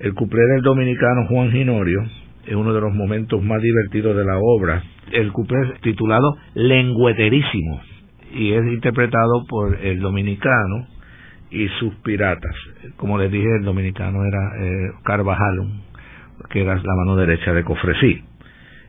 el 0.00 0.14
cuplé 0.14 0.42
del 0.52 0.62
dominicano 0.62 1.26
Juan 1.28 1.50
Ginorio 1.50 2.04
es 2.46 2.54
uno 2.54 2.72
de 2.72 2.80
los 2.80 2.92
momentos 2.92 3.42
más 3.42 3.60
divertidos 3.60 4.16
de 4.16 4.24
la 4.24 4.38
obra. 4.38 4.82
El 5.12 5.32
cuplé 5.32 5.58
es 5.68 5.80
titulado 5.80 6.36
Lengueterísimo 6.54 7.80
y 8.34 8.52
es 8.52 8.64
interpretado 8.66 9.44
por 9.48 9.76
el 9.80 10.00
dominicano 10.00 10.88
y 11.50 11.68
sus 11.78 11.94
piratas. 11.96 12.54
Como 12.96 13.18
les 13.18 13.30
dije, 13.30 13.48
el 13.58 13.64
dominicano 13.64 14.24
era 14.24 14.52
eh, 14.58 14.90
Carvajal, 15.04 15.82
que 16.50 16.62
era 16.62 16.74
la 16.74 16.94
mano 16.96 17.16
derecha 17.16 17.52
de 17.52 17.64
Cofresí. 17.64 18.22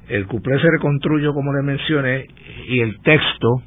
El 0.10 0.28
cuplé 0.28 0.60
se 0.60 0.70
reconstruyó, 0.70 1.34
como 1.34 1.54
les 1.54 1.64
mencioné, 1.64 2.26
y 2.68 2.80
el 2.80 3.00
texto 3.02 3.62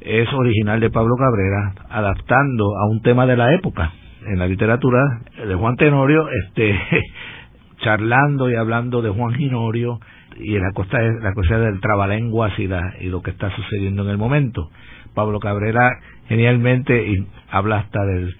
es 0.00 0.32
original 0.32 0.80
de 0.80 0.90
Pablo 0.90 1.14
Cabrera, 1.16 1.74
adaptando 1.90 2.64
a 2.76 2.88
un 2.90 3.02
tema 3.02 3.26
de 3.26 3.36
la 3.36 3.52
época 3.54 3.92
en 4.26 4.38
la 4.38 4.46
literatura 4.46 5.00
de 5.46 5.54
Juan 5.54 5.76
Tenorio, 5.76 6.28
este, 6.44 6.78
charlando 7.78 8.50
y 8.50 8.54
hablando 8.54 9.02
de 9.02 9.10
Juan 9.10 9.34
Ginorio 9.34 10.00
y 10.36 10.58
la 10.58 10.72
cosa, 10.72 10.98
la 11.00 11.32
cosa 11.34 11.58
del 11.58 11.80
trabalenguas 11.80 12.52
y, 12.58 12.68
lo 13.08 13.22
que 13.22 13.30
está 13.30 13.54
sucediendo 13.54 14.02
en 14.02 14.10
el 14.10 14.18
momento. 14.18 14.70
Pablo 15.14 15.40
Cabrera 15.40 15.90
genialmente 16.28 17.24
habla 17.50 17.78
hasta 17.78 18.04
del, 18.04 18.36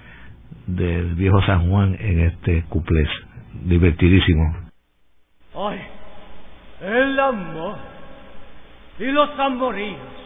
del 0.66 1.14
viejo 1.14 1.43
San 1.43 1.68
Juan 1.68 1.97
en 1.99 2.20
este 2.20 2.64
cuplés, 2.68 3.09
divertidísimo. 3.64 4.57
Ay, 5.55 5.80
el 6.82 7.18
amor 7.18 7.76
y 8.99 9.07
los 9.07 9.30
amoríos 9.39 10.18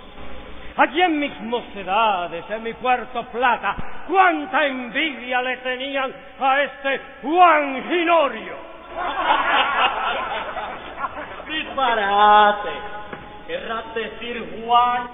Allí 0.77 1.03
en 1.03 1.19
mis 1.19 1.39
mocedades, 1.43 2.45
en 2.49 2.63
mi 2.63 2.73
Puerto 2.75 3.25
Plata, 3.31 3.77
cuánta 4.09 4.67
envidia 4.67 5.43
le 5.43 5.59
tenían 5.59 6.11
a 6.41 6.63
este 6.63 7.01
Juan 7.23 7.85
Ginorio. 7.89 8.72
Disparate. 11.49 12.71
Querrás 13.47 13.95
decir 13.95 14.63
Juan. 14.65 15.09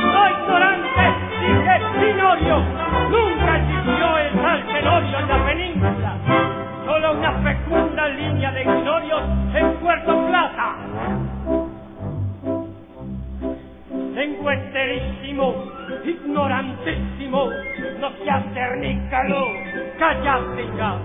No, 0.00 0.30
ignorante, 0.30 1.14
dije 1.40 1.80
Ginorio. 1.98 2.58
Nunca 3.10 3.56
existió 3.56 4.18
el 4.18 4.32
tal 4.40 4.66
Tenorio 4.66 5.18
en 5.18 5.28
la 5.28 5.44
península. 5.44 6.12
Solo 6.86 7.12
una 7.12 7.32
fecunda 7.42 8.08
línea 8.08 8.52
de 8.52 8.62
Ginorios 8.64 9.22
en 9.54 9.74
Puerto 9.80 10.26
Plata 10.28 10.89
lengueterísimo, 14.20 15.54
ignorantísimo, 16.04 17.50
no 18.00 18.10
seas 18.22 18.44
ternícalo, 18.52 19.46
cállate 19.98 20.64
ya. 20.76 20.98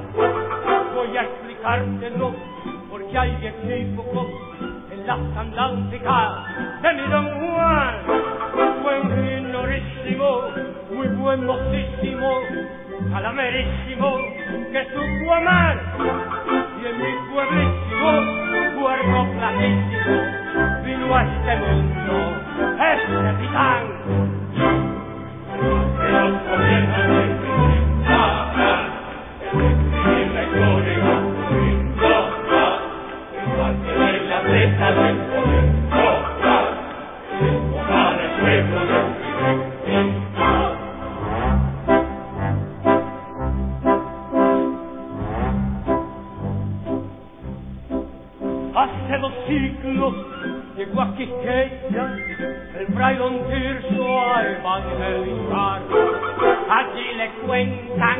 Voy 0.93 1.17
a 1.17 1.21
explicártelo, 1.21 2.35
porque 2.89 3.17
hay 3.17 3.31
equívocos 3.41 4.27
en 4.91 5.07
las 5.07 5.19
andánticas 5.37 6.29
de 6.81 6.93
mi 6.93 7.09
don 7.09 7.27
Juan. 7.39 7.95
Buen 8.83 9.03
ignorísimo, 9.37 10.41
muy 10.91 11.07
buen 11.07 11.45
mocísimo, 11.45 12.29
calamerísimo, 13.13 14.17
que 14.73 14.85
supo 14.93 15.33
amar. 15.33 15.77
Y 16.81 16.85
en 16.85 16.97
mi 16.97 17.11
pueblísimo, 17.31 18.09
cuerpo 18.77 19.27
platísimo, 19.39 20.74
vino 20.85 21.15
a 21.15 21.23
este 21.23 21.57
mundo 21.57 22.15
este 22.79 23.33
titán. 23.39 23.83
Que 25.83 26.11
nos 26.11 26.41
el 26.95 27.39
Hace 48.75 49.17
dos 49.19 49.33
siglos 49.47 50.15
llegó 50.75 51.01
a 51.01 51.15
Quisqueya 51.15 52.17
el 52.79 52.87
fray 52.93 53.17
don 53.17 53.39
Tirso 53.47 54.19
a 54.19 54.43
evangelizar. 54.43 55.81
Allí 56.69 57.13
le 57.15 57.29
cuentan 57.45 58.19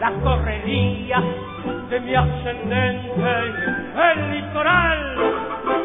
las 0.00 0.12
correrías 0.22 1.24
de 1.90 2.00
mi 2.00 2.14
ascendente 2.14 3.22
el 4.12 4.30
litoral. 4.30 5.16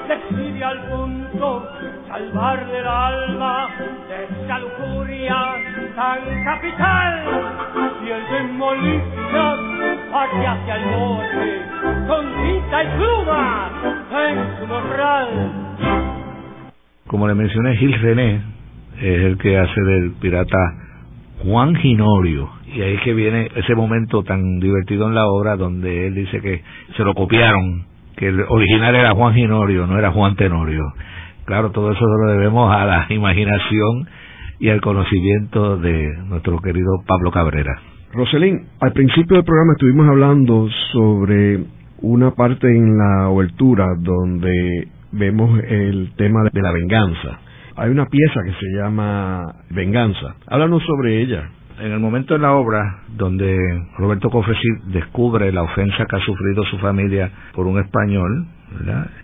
Decide 0.07 0.63
al 0.63 0.79
punto 0.83 1.67
salvarle 2.07 2.77
el 2.77 2.87
alma 2.87 3.69
de 4.07 4.43
esa 4.43 4.59
lujuria 4.59 5.55
tan 5.95 6.43
capital. 6.43 7.23
Y 8.05 8.09
el 8.11 8.23
de 8.29 8.43
aquí 10.13 10.45
hacia 10.45 10.75
el 10.75 10.91
norte 10.91 11.61
con 12.07 12.33
tinta 12.43 12.83
y 12.83 12.87
pluma 12.97 13.71
en 14.11 14.59
su 14.59 14.67
morral 14.67 15.62
como 17.13 17.27
le 17.27 17.35
mencioné, 17.35 17.77
Gil 17.77 17.93
René 18.01 18.41
es 18.99 19.21
el 19.21 19.37
que 19.37 19.55
hace 19.55 19.81
del 19.81 20.13
pirata 20.13 20.57
Juan 21.43 21.75
Ginorio. 21.75 22.49
Y 22.73 22.81
ahí 22.81 22.95
es 22.95 23.01
que 23.01 23.13
viene 23.13 23.51
ese 23.55 23.75
momento 23.75 24.23
tan 24.23 24.59
divertido 24.59 25.07
en 25.07 25.13
la 25.13 25.27
obra 25.27 25.55
donde 25.55 26.07
él 26.07 26.15
dice 26.15 26.41
que 26.41 26.63
se 26.97 27.03
lo 27.03 27.13
copiaron, 27.13 27.85
que 28.17 28.29
el 28.29 28.43
original 28.49 28.95
era 28.95 29.11
Juan 29.13 29.35
Ginorio, 29.35 29.85
no 29.85 29.99
era 29.99 30.09
Juan 30.09 30.35
Tenorio. 30.35 30.81
Claro, 31.45 31.69
todo 31.69 31.91
eso 31.91 32.03
lo 32.03 32.31
debemos 32.31 32.75
a 32.75 32.83
la 32.83 33.05
imaginación 33.09 34.07
y 34.59 34.69
al 34.69 34.81
conocimiento 34.81 35.77
de 35.77 36.17
nuestro 36.29 36.57
querido 36.61 37.03
Pablo 37.05 37.29
Cabrera. 37.29 37.79
Roselín, 38.11 38.69
al 38.81 38.91
principio 38.91 39.35
del 39.35 39.45
programa 39.45 39.73
estuvimos 39.73 40.09
hablando 40.09 40.67
sobre 40.91 41.59
una 42.01 42.31
parte 42.31 42.75
en 42.75 42.97
la 42.97 43.29
obertura 43.29 43.85
donde 43.99 44.87
vemos 45.13 45.59
el 45.63 46.11
tema 46.17 46.43
de 46.51 46.61
la 46.61 46.71
venganza. 46.71 47.39
Hay 47.75 47.89
una 47.89 48.05
pieza 48.07 48.41
que 48.43 48.53
se 48.53 48.77
llama 48.77 49.43
Venganza. 49.69 50.35
Háblanos 50.47 50.83
sobre 50.83 51.21
ella. 51.21 51.49
En 51.79 51.91
el 51.91 51.99
momento 51.99 52.35
de 52.35 52.39
la 52.39 52.53
obra 52.53 53.01
donde 53.15 53.57
Roberto 53.97 54.29
Cofresí 54.29 54.67
descubre 54.87 55.51
la 55.51 55.63
ofensa 55.63 56.05
que 56.05 56.15
ha 56.15 56.19
sufrido 56.19 56.63
su 56.65 56.77
familia 56.77 57.31
por 57.53 57.65
un 57.65 57.79
español, 57.79 58.47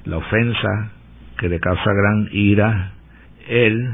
la 0.06 0.18
ofensa 0.18 0.92
que 1.38 1.48
le 1.48 1.60
causa 1.60 1.94
gran 1.94 2.28
ira, 2.32 2.94
él, 3.48 3.88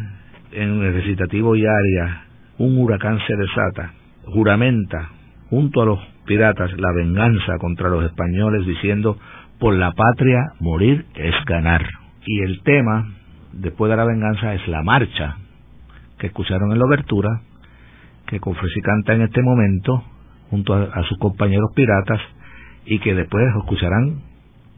en 0.51 0.83
el 0.83 0.93
recitativo 0.93 1.55
y 1.55 1.65
aria, 1.65 2.23
un 2.57 2.77
huracán 2.77 3.19
se 3.27 3.35
desata, 3.35 3.91
juramenta 4.25 5.09
junto 5.49 5.81
a 5.81 5.85
los 5.85 5.99
piratas 6.25 6.71
la 6.77 6.91
venganza 6.93 7.57
contra 7.59 7.89
los 7.89 8.03
españoles 8.05 8.65
diciendo 8.65 9.17
por 9.59 9.73
la 9.73 9.91
patria 9.91 10.53
morir 10.59 11.05
es 11.15 11.33
ganar. 11.45 11.85
Y 12.25 12.41
el 12.41 12.61
tema, 12.63 13.07
después 13.53 13.89
de 13.89 13.97
la 13.97 14.05
venganza, 14.05 14.53
es 14.53 14.67
la 14.67 14.81
marcha 14.83 15.37
que 16.17 16.27
escucharon 16.27 16.71
en 16.71 16.79
la 16.79 16.85
obertura, 16.85 17.41
que 18.27 18.39
Confresi 18.39 18.81
canta 18.81 19.13
en 19.13 19.21
este 19.21 19.41
momento 19.41 20.03
junto 20.49 20.73
a, 20.73 21.03
sus 21.03 21.17
compañeros 21.19 21.71
piratas 21.75 22.19
y 22.85 22.99
que 22.99 23.13
después 23.13 23.43
escucharán 23.57 24.21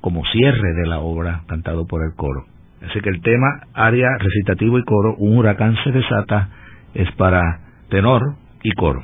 como 0.01 0.23
cierre 0.25 0.73
de 0.73 0.88
la 0.88 0.99
obra 0.99 1.43
cantado 1.47 1.86
por 1.88 2.03
el 2.03 2.15
coro. 2.15 2.45
Así 2.82 2.99
que 3.01 3.09
el 3.09 3.21
tema, 3.21 3.47
área, 3.73 4.09
recitativo 4.19 4.78
y 4.78 4.84
coro, 4.84 5.15
un 5.17 5.38
huracán 5.38 5.75
se 5.84 5.91
desata, 5.91 6.49
es 6.93 7.11
para 7.13 7.41
tenor 7.89 8.36
y 8.63 8.71
coro. 8.71 9.03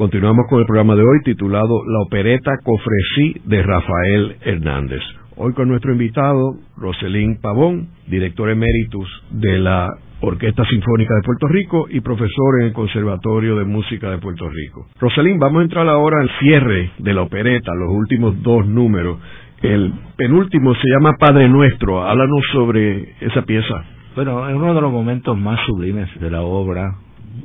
Continuamos 0.00 0.46
con 0.48 0.60
el 0.60 0.64
programa 0.64 0.96
de 0.96 1.02
hoy 1.02 1.20
titulado 1.24 1.84
La 1.84 2.00
opereta 2.06 2.52
Cofresí 2.64 3.34
de 3.44 3.62
Rafael 3.62 4.34
Hernández. 4.40 5.02
Hoy 5.36 5.52
con 5.52 5.68
nuestro 5.68 5.92
invitado, 5.92 6.54
Roselín 6.78 7.38
Pavón, 7.38 7.88
director 8.06 8.48
eméritus 8.48 9.06
de 9.30 9.58
la 9.58 9.90
Orquesta 10.22 10.64
Sinfónica 10.64 11.14
de 11.16 11.22
Puerto 11.22 11.48
Rico 11.48 11.86
y 11.90 12.00
profesor 12.00 12.60
en 12.60 12.68
el 12.68 12.72
Conservatorio 12.72 13.56
de 13.56 13.66
Música 13.66 14.10
de 14.10 14.16
Puerto 14.16 14.48
Rico. 14.48 14.86
Roselín, 14.98 15.38
vamos 15.38 15.60
a 15.60 15.64
entrar 15.64 15.86
ahora 15.86 16.16
al 16.22 16.30
cierre 16.38 16.92
de 16.96 17.12
la 17.12 17.20
opereta, 17.20 17.74
los 17.74 17.90
últimos 17.90 18.42
dos 18.42 18.66
números. 18.66 19.18
El 19.60 19.92
penúltimo 20.16 20.72
se 20.76 20.88
llama 20.96 21.18
Padre 21.18 21.46
Nuestro. 21.50 22.04
Háblanos 22.04 22.40
sobre 22.54 23.16
esa 23.20 23.42
pieza. 23.42 23.84
Bueno, 24.16 24.48
es 24.48 24.56
uno 24.56 24.72
de 24.72 24.80
los 24.80 24.92
momentos 24.92 25.36
más 25.36 25.60
sublimes 25.66 26.08
de 26.18 26.30
la 26.30 26.40
obra, 26.40 26.90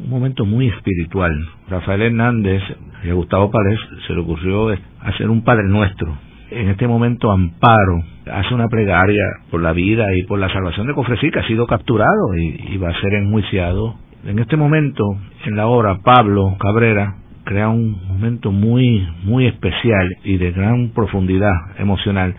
un 0.03 0.09
momento 0.09 0.45
muy 0.45 0.67
espiritual. 0.67 1.31
Rafael 1.69 2.01
Hernández 2.01 2.61
y 3.03 3.09
a 3.09 3.13
Gustavo 3.13 3.51
Párez 3.51 3.79
se 4.07 4.13
le 4.13 4.21
ocurrió 4.21 4.69
hacer 5.01 5.29
un 5.29 5.43
Padre 5.43 5.67
Nuestro. 5.67 6.17
En 6.51 6.69
este 6.69 6.87
momento 6.87 7.31
Amparo 7.31 8.03
hace 8.31 8.53
una 8.53 8.67
plegaria 8.67 9.23
por 9.51 9.61
la 9.61 9.73
vida 9.73 10.05
y 10.15 10.23
por 10.23 10.39
la 10.39 10.51
salvación 10.51 10.87
de 10.87 10.93
Cofresí, 10.93 11.31
que 11.31 11.39
ha 11.39 11.47
sido 11.47 11.67
capturado 11.67 12.35
y, 12.37 12.77
va 12.77 12.89
a 12.89 13.01
ser 13.01 13.13
enjuiciado. 13.13 13.95
En 14.25 14.39
este 14.39 14.57
momento, 14.57 15.03
en 15.45 15.55
la 15.55 15.67
obra, 15.67 15.99
Pablo 16.03 16.55
Cabrera 16.59 17.15
crea 17.43 17.69
un 17.69 18.07
momento 18.07 18.51
muy, 18.51 19.07
muy 19.23 19.45
especial 19.45 20.17
y 20.23 20.37
de 20.37 20.51
gran 20.51 20.89
profundidad 20.89 21.53
emocional. 21.77 22.35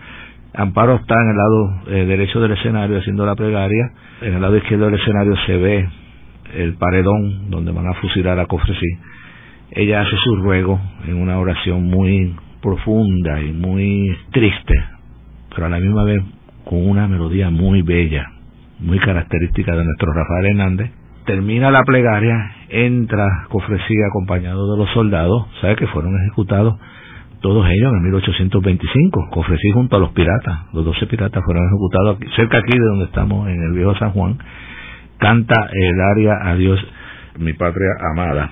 Amparo 0.53 0.95
está 0.95 1.15
en 1.21 1.29
el 1.29 1.37
lado 1.37 1.81
eh, 1.87 2.05
derecho 2.05 2.41
del 2.41 2.51
escenario 2.51 2.97
haciendo 2.97 3.25
la 3.25 3.35
plegaria, 3.35 3.91
en 4.21 4.33
el 4.33 4.41
lado 4.41 4.57
izquierdo 4.57 4.85
del 4.85 4.95
escenario 4.95 5.35
se 5.45 5.57
ve 5.57 5.89
el 6.55 6.75
paredón 6.75 7.49
donde 7.49 7.71
van 7.71 7.87
a 7.87 7.93
fusilar 7.95 8.39
a 8.39 8.45
Cofresí 8.45 8.87
ella 9.71 10.01
hace 10.01 10.15
su 10.23 10.35
ruego 10.37 10.79
en 11.05 11.15
una 11.15 11.37
oración 11.39 11.83
muy 11.83 12.35
profunda 12.61 13.41
y 13.41 13.51
muy 13.51 14.15
triste, 14.31 14.73
pero 15.53 15.67
a 15.67 15.69
la 15.69 15.79
misma 15.79 16.03
vez 16.03 16.21
con 16.63 16.87
una 16.89 17.07
melodía 17.07 17.49
muy 17.49 17.81
bella, 17.81 18.25
muy 18.79 18.99
característica 18.99 19.75
de 19.75 19.83
nuestro 19.83 20.13
Rafael 20.13 20.45
Hernández. 20.51 20.91
Termina 21.25 21.69
la 21.69 21.83
plegaria, 21.83 22.35
entra 22.69 23.45
Cofresí 23.49 23.93
acompañado 24.09 24.71
de 24.71 24.77
los 24.77 24.89
soldados, 24.93 25.47
¿sabe 25.59 25.75
que 25.75 25.87
fueron 25.87 26.15
ejecutados 26.21 26.75
todos 27.41 27.67
ellos 27.69 27.93
en 27.93 28.03
1825, 28.03 29.29
Cofresí 29.31 29.69
junto 29.71 29.97
a 29.97 29.99
los 29.99 30.11
piratas, 30.11 30.73
los 30.73 30.85
12 30.85 31.05
piratas 31.05 31.43
fueron 31.45 31.67
ejecutados 31.67 32.17
cerca 32.35 32.57
aquí 32.57 32.73
de 32.73 32.85
donde 32.85 33.05
estamos, 33.05 33.47
en 33.47 33.61
el 33.61 33.73
viejo 33.73 33.95
San 33.97 34.11
Juan, 34.11 34.37
canta 35.19 35.55
el 35.71 36.01
aria 36.01 36.33
a 36.41 36.55
Dios, 36.55 36.79
mi 37.39 37.53
patria 37.53 37.89
amada, 38.11 38.51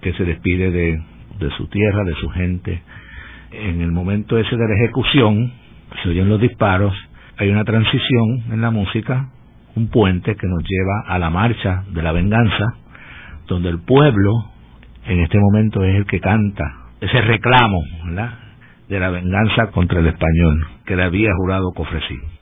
que 0.00 0.12
se 0.12 0.24
despide 0.24 0.70
de, 0.70 1.02
de 1.38 1.50
su 1.56 1.66
tierra, 1.68 2.04
de 2.04 2.14
su 2.14 2.28
gente. 2.30 2.82
En 3.52 3.80
el 3.80 3.92
momento 3.92 4.38
ese 4.38 4.56
de 4.56 4.68
la 4.68 4.74
ejecución, 4.74 5.52
se 6.02 6.08
oyen 6.08 6.28
los 6.28 6.40
disparos, 6.40 6.94
hay 7.36 7.50
una 7.50 7.64
transición 7.64 8.52
en 8.52 8.60
la 8.60 8.70
música, 8.70 9.28
un 9.76 9.88
puente 9.88 10.36
que 10.36 10.46
nos 10.46 10.62
lleva 10.62 11.04
a 11.06 11.18
la 11.18 11.30
marcha 11.30 11.84
de 11.92 12.02
la 12.02 12.12
venganza, 12.12 12.64
donde 13.46 13.68
el 13.68 13.80
pueblo 13.80 14.32
en 15.06 15.20
este 15.20 15.38
momento 15.38 15.84
es 15.84 15.96
el 15.96 16.06
que 16.06 16.20
canta 16.20 16.64
ese 17.00 17.20
reclamo 17.20 17.80
de 18.88 19.00
la 19.00 19.10
venganza 19.10 19.70
contra 19.72 20.00
el 20.00 20.06
español 20.06 20.66
que 20.86 20.96
le 20.96 21.04
había 21.04 21.30
jurado 21.36 21.72
Cofresí. 21.74 22.33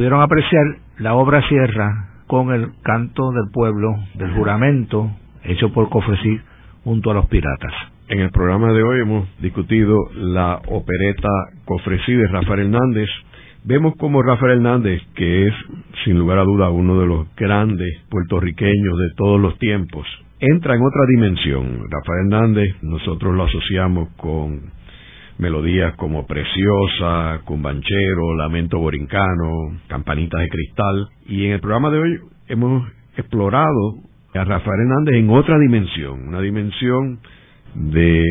Pudieron 0.00 0.22
apreciar, 0.22 0.64
la 0.96 1.12
obra 1.12 1.46
cierra 1.46 2.08
con 2.26 2.54
el 2.54 2.70
canto 2.82 3.32
del 3.32 3.50
pueblo, 3.52 3.98
del 4.14 4.32
juramento 4.32 5.10
hecho 5.44 5.74
por 5.74 5.90
Cofresí 5.90 6.40
junto 6.84 7.10
a 7.10 7.14
los 7.14 7.26
piratas. 7.26 7.74
En 8.08 8.20
el 8.20 8.30
programa 8.30 8.72
de 8.72 8.82
hoy 8.82 9.02
hemos 9.02 9.28
discutido 9.42 9.98
la 10.14 10.62
opereta 10.68 11.28
Cofresí 11.66 12.14
de 12.14 12.28
Rafael 12.28 12.60
Hernández. 12.60 13.10
Vemos 13.64 13.92
como 13.98 14.22
Rafael 14.22 14.52
Hernández, 14.52 15.02
que 15.14 15.48
es 15.48 15.54
sin 16.06 16.18
lugar 16.18 16.38
a 16.38 16.44
duda 16.44 16.70
uno 16.70 16.98
de 16.98 17.06
los 17.06 17.26
grandes 17.36 18.00
puertorriqueños 18.08 18.96
de 18.96 19.10
todos 19.18 19.38
los 19.38 19.58
tiempos, 19.58 20.06
entra 20.38 20.76
en 20.76 20.80
otra 20.80 21.02
dimensión. 21.10 21.90
Rafael 21.90 22.20
Hernández 22.24 22.74
nosotros 22.80 23.34
lo 23.34 23.44
asociamos 23.44 24.08
con 24.16 24.62
melodías 25.40 25.94
como 25.96 26.26
Preciosa, 26.26 27.40
Cumbanchero, 27.44 28.36
Lamento 28.36 28.78
Borincano, 28.78 29.80
Campanitas 29.88 30.40
de 30.40 30.48
Cristal. 30.48 31.08
Y 31.26 31.46
en 31.46 31.52
el 31.52 31.60
programa 31.60 31.90
de 31.90 31.98
hoy 31.98 32.20
hemos 32.48 32.86
explorado 33.16 33.94
a 34.34 34.44
Rafael 34.44 34.80
Hernández 34.82 35.14
en 35.16 35.30
otra 35.30 35.58
dimensión, 35.58 36.28
una 36.28 36.40
dimensión 36.40 37.20
de 37.74 38.24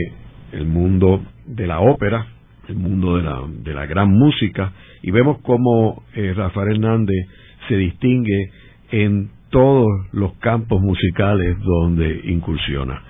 el 0.51 0.65
mundo 0.67 1.21
de 1.45 1.67
la 1.67 1.79
ópera, 1.79 2.27
el 2.67 2.75
mundo 2.75 3.17
de 3.17 3.23
la, 3.23 3.41
de 3.47 3.73
la 3.73 3.85
gran 3.87 4.09
música, 4.09 4.71
y 5.01 5.11
vemos 5.11 5.39
cómo 5.41 6.03
eh, 6.13 6.33
Rafael 6.35 6.75
Hernández 6.75 7.27
se 7.67 7.75
distingue 7.75 8.51
en 8.91 9.31
todos 9.49 9.87
los 10.11 10.33
campos 10.35 10.79
musicales 10.79 11.57
donde 11.59 12.21
incursiona. 12.25 13.01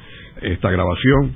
Esta 0.42 0.72
grabación 0.72 1.36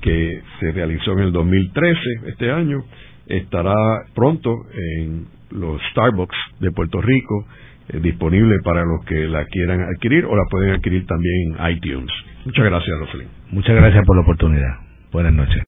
que 0.00 0.42
se 0.58 0.72
realizó 0.72 1.12
en 1.12 1.20
el 1.20 1.32
2013, 1.32 2.00
este 2.26 2.50
año, 2.50 2.84
estará 3.26 3.74
pronto 4.14 4.54
en 4.74 5.26
los 5.50 5.80
Starbucks 5.90 6.36
de 6.60 6.70
Puerto 6.72 7.00
Rico, 7.00 7.46
eh, 7.88 8.00
disponible 8.00 8.56
para 8.64 8.84
los 8.84 9.04
que 9.04 9.26
la 9.26 9.44
quieran 9.46 9.80
adquirir 9.82 10.24
o 10.24 10.36
la 10.36 10.44
pueden 10.50 10.72
adquirir 10.72 11.06
también 11.06 11.56
en 11.58 11.76
iTunes. 11.76 12.10
Muchas 12.44 12.64
gracias, 12.64 12.98
Rosalín. 12.98 13.28
Muchas 13.50 13.76
gracias 13.76 14.04
por 14.06 14.16
la 14.16 14.22
oportunidad. 14.22 14.78
Buenas 15.12 15.32
noches. 15.32 15.62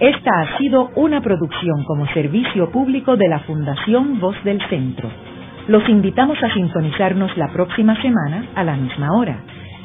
Esta 0.00 0.30
ha 0.40 0.58
sido 0.58 0.90
una 0.96 1.20
producción 1.20 1.84
como 1.84 2.06
servicio 2.08 2.70
público 2.70 3.16
de 3.16 3.28
la 3.28 3.38
Fundación 3.40 4.18
Voz 4.18 4.34
del 4.42 4.60
Centro. 4.68 5.08
Los 5.68 5.88
invitamos 5.88 6.42
a 6.42 6.52
sintonizarnos 6.52 7.36
la 7.36 7.52
próxima 7.52 7.94
semana 8.02 8.46
a 8.56 8.64
la 8.64 8.76
misma 8.76 9.12
hora. 9.12 9.38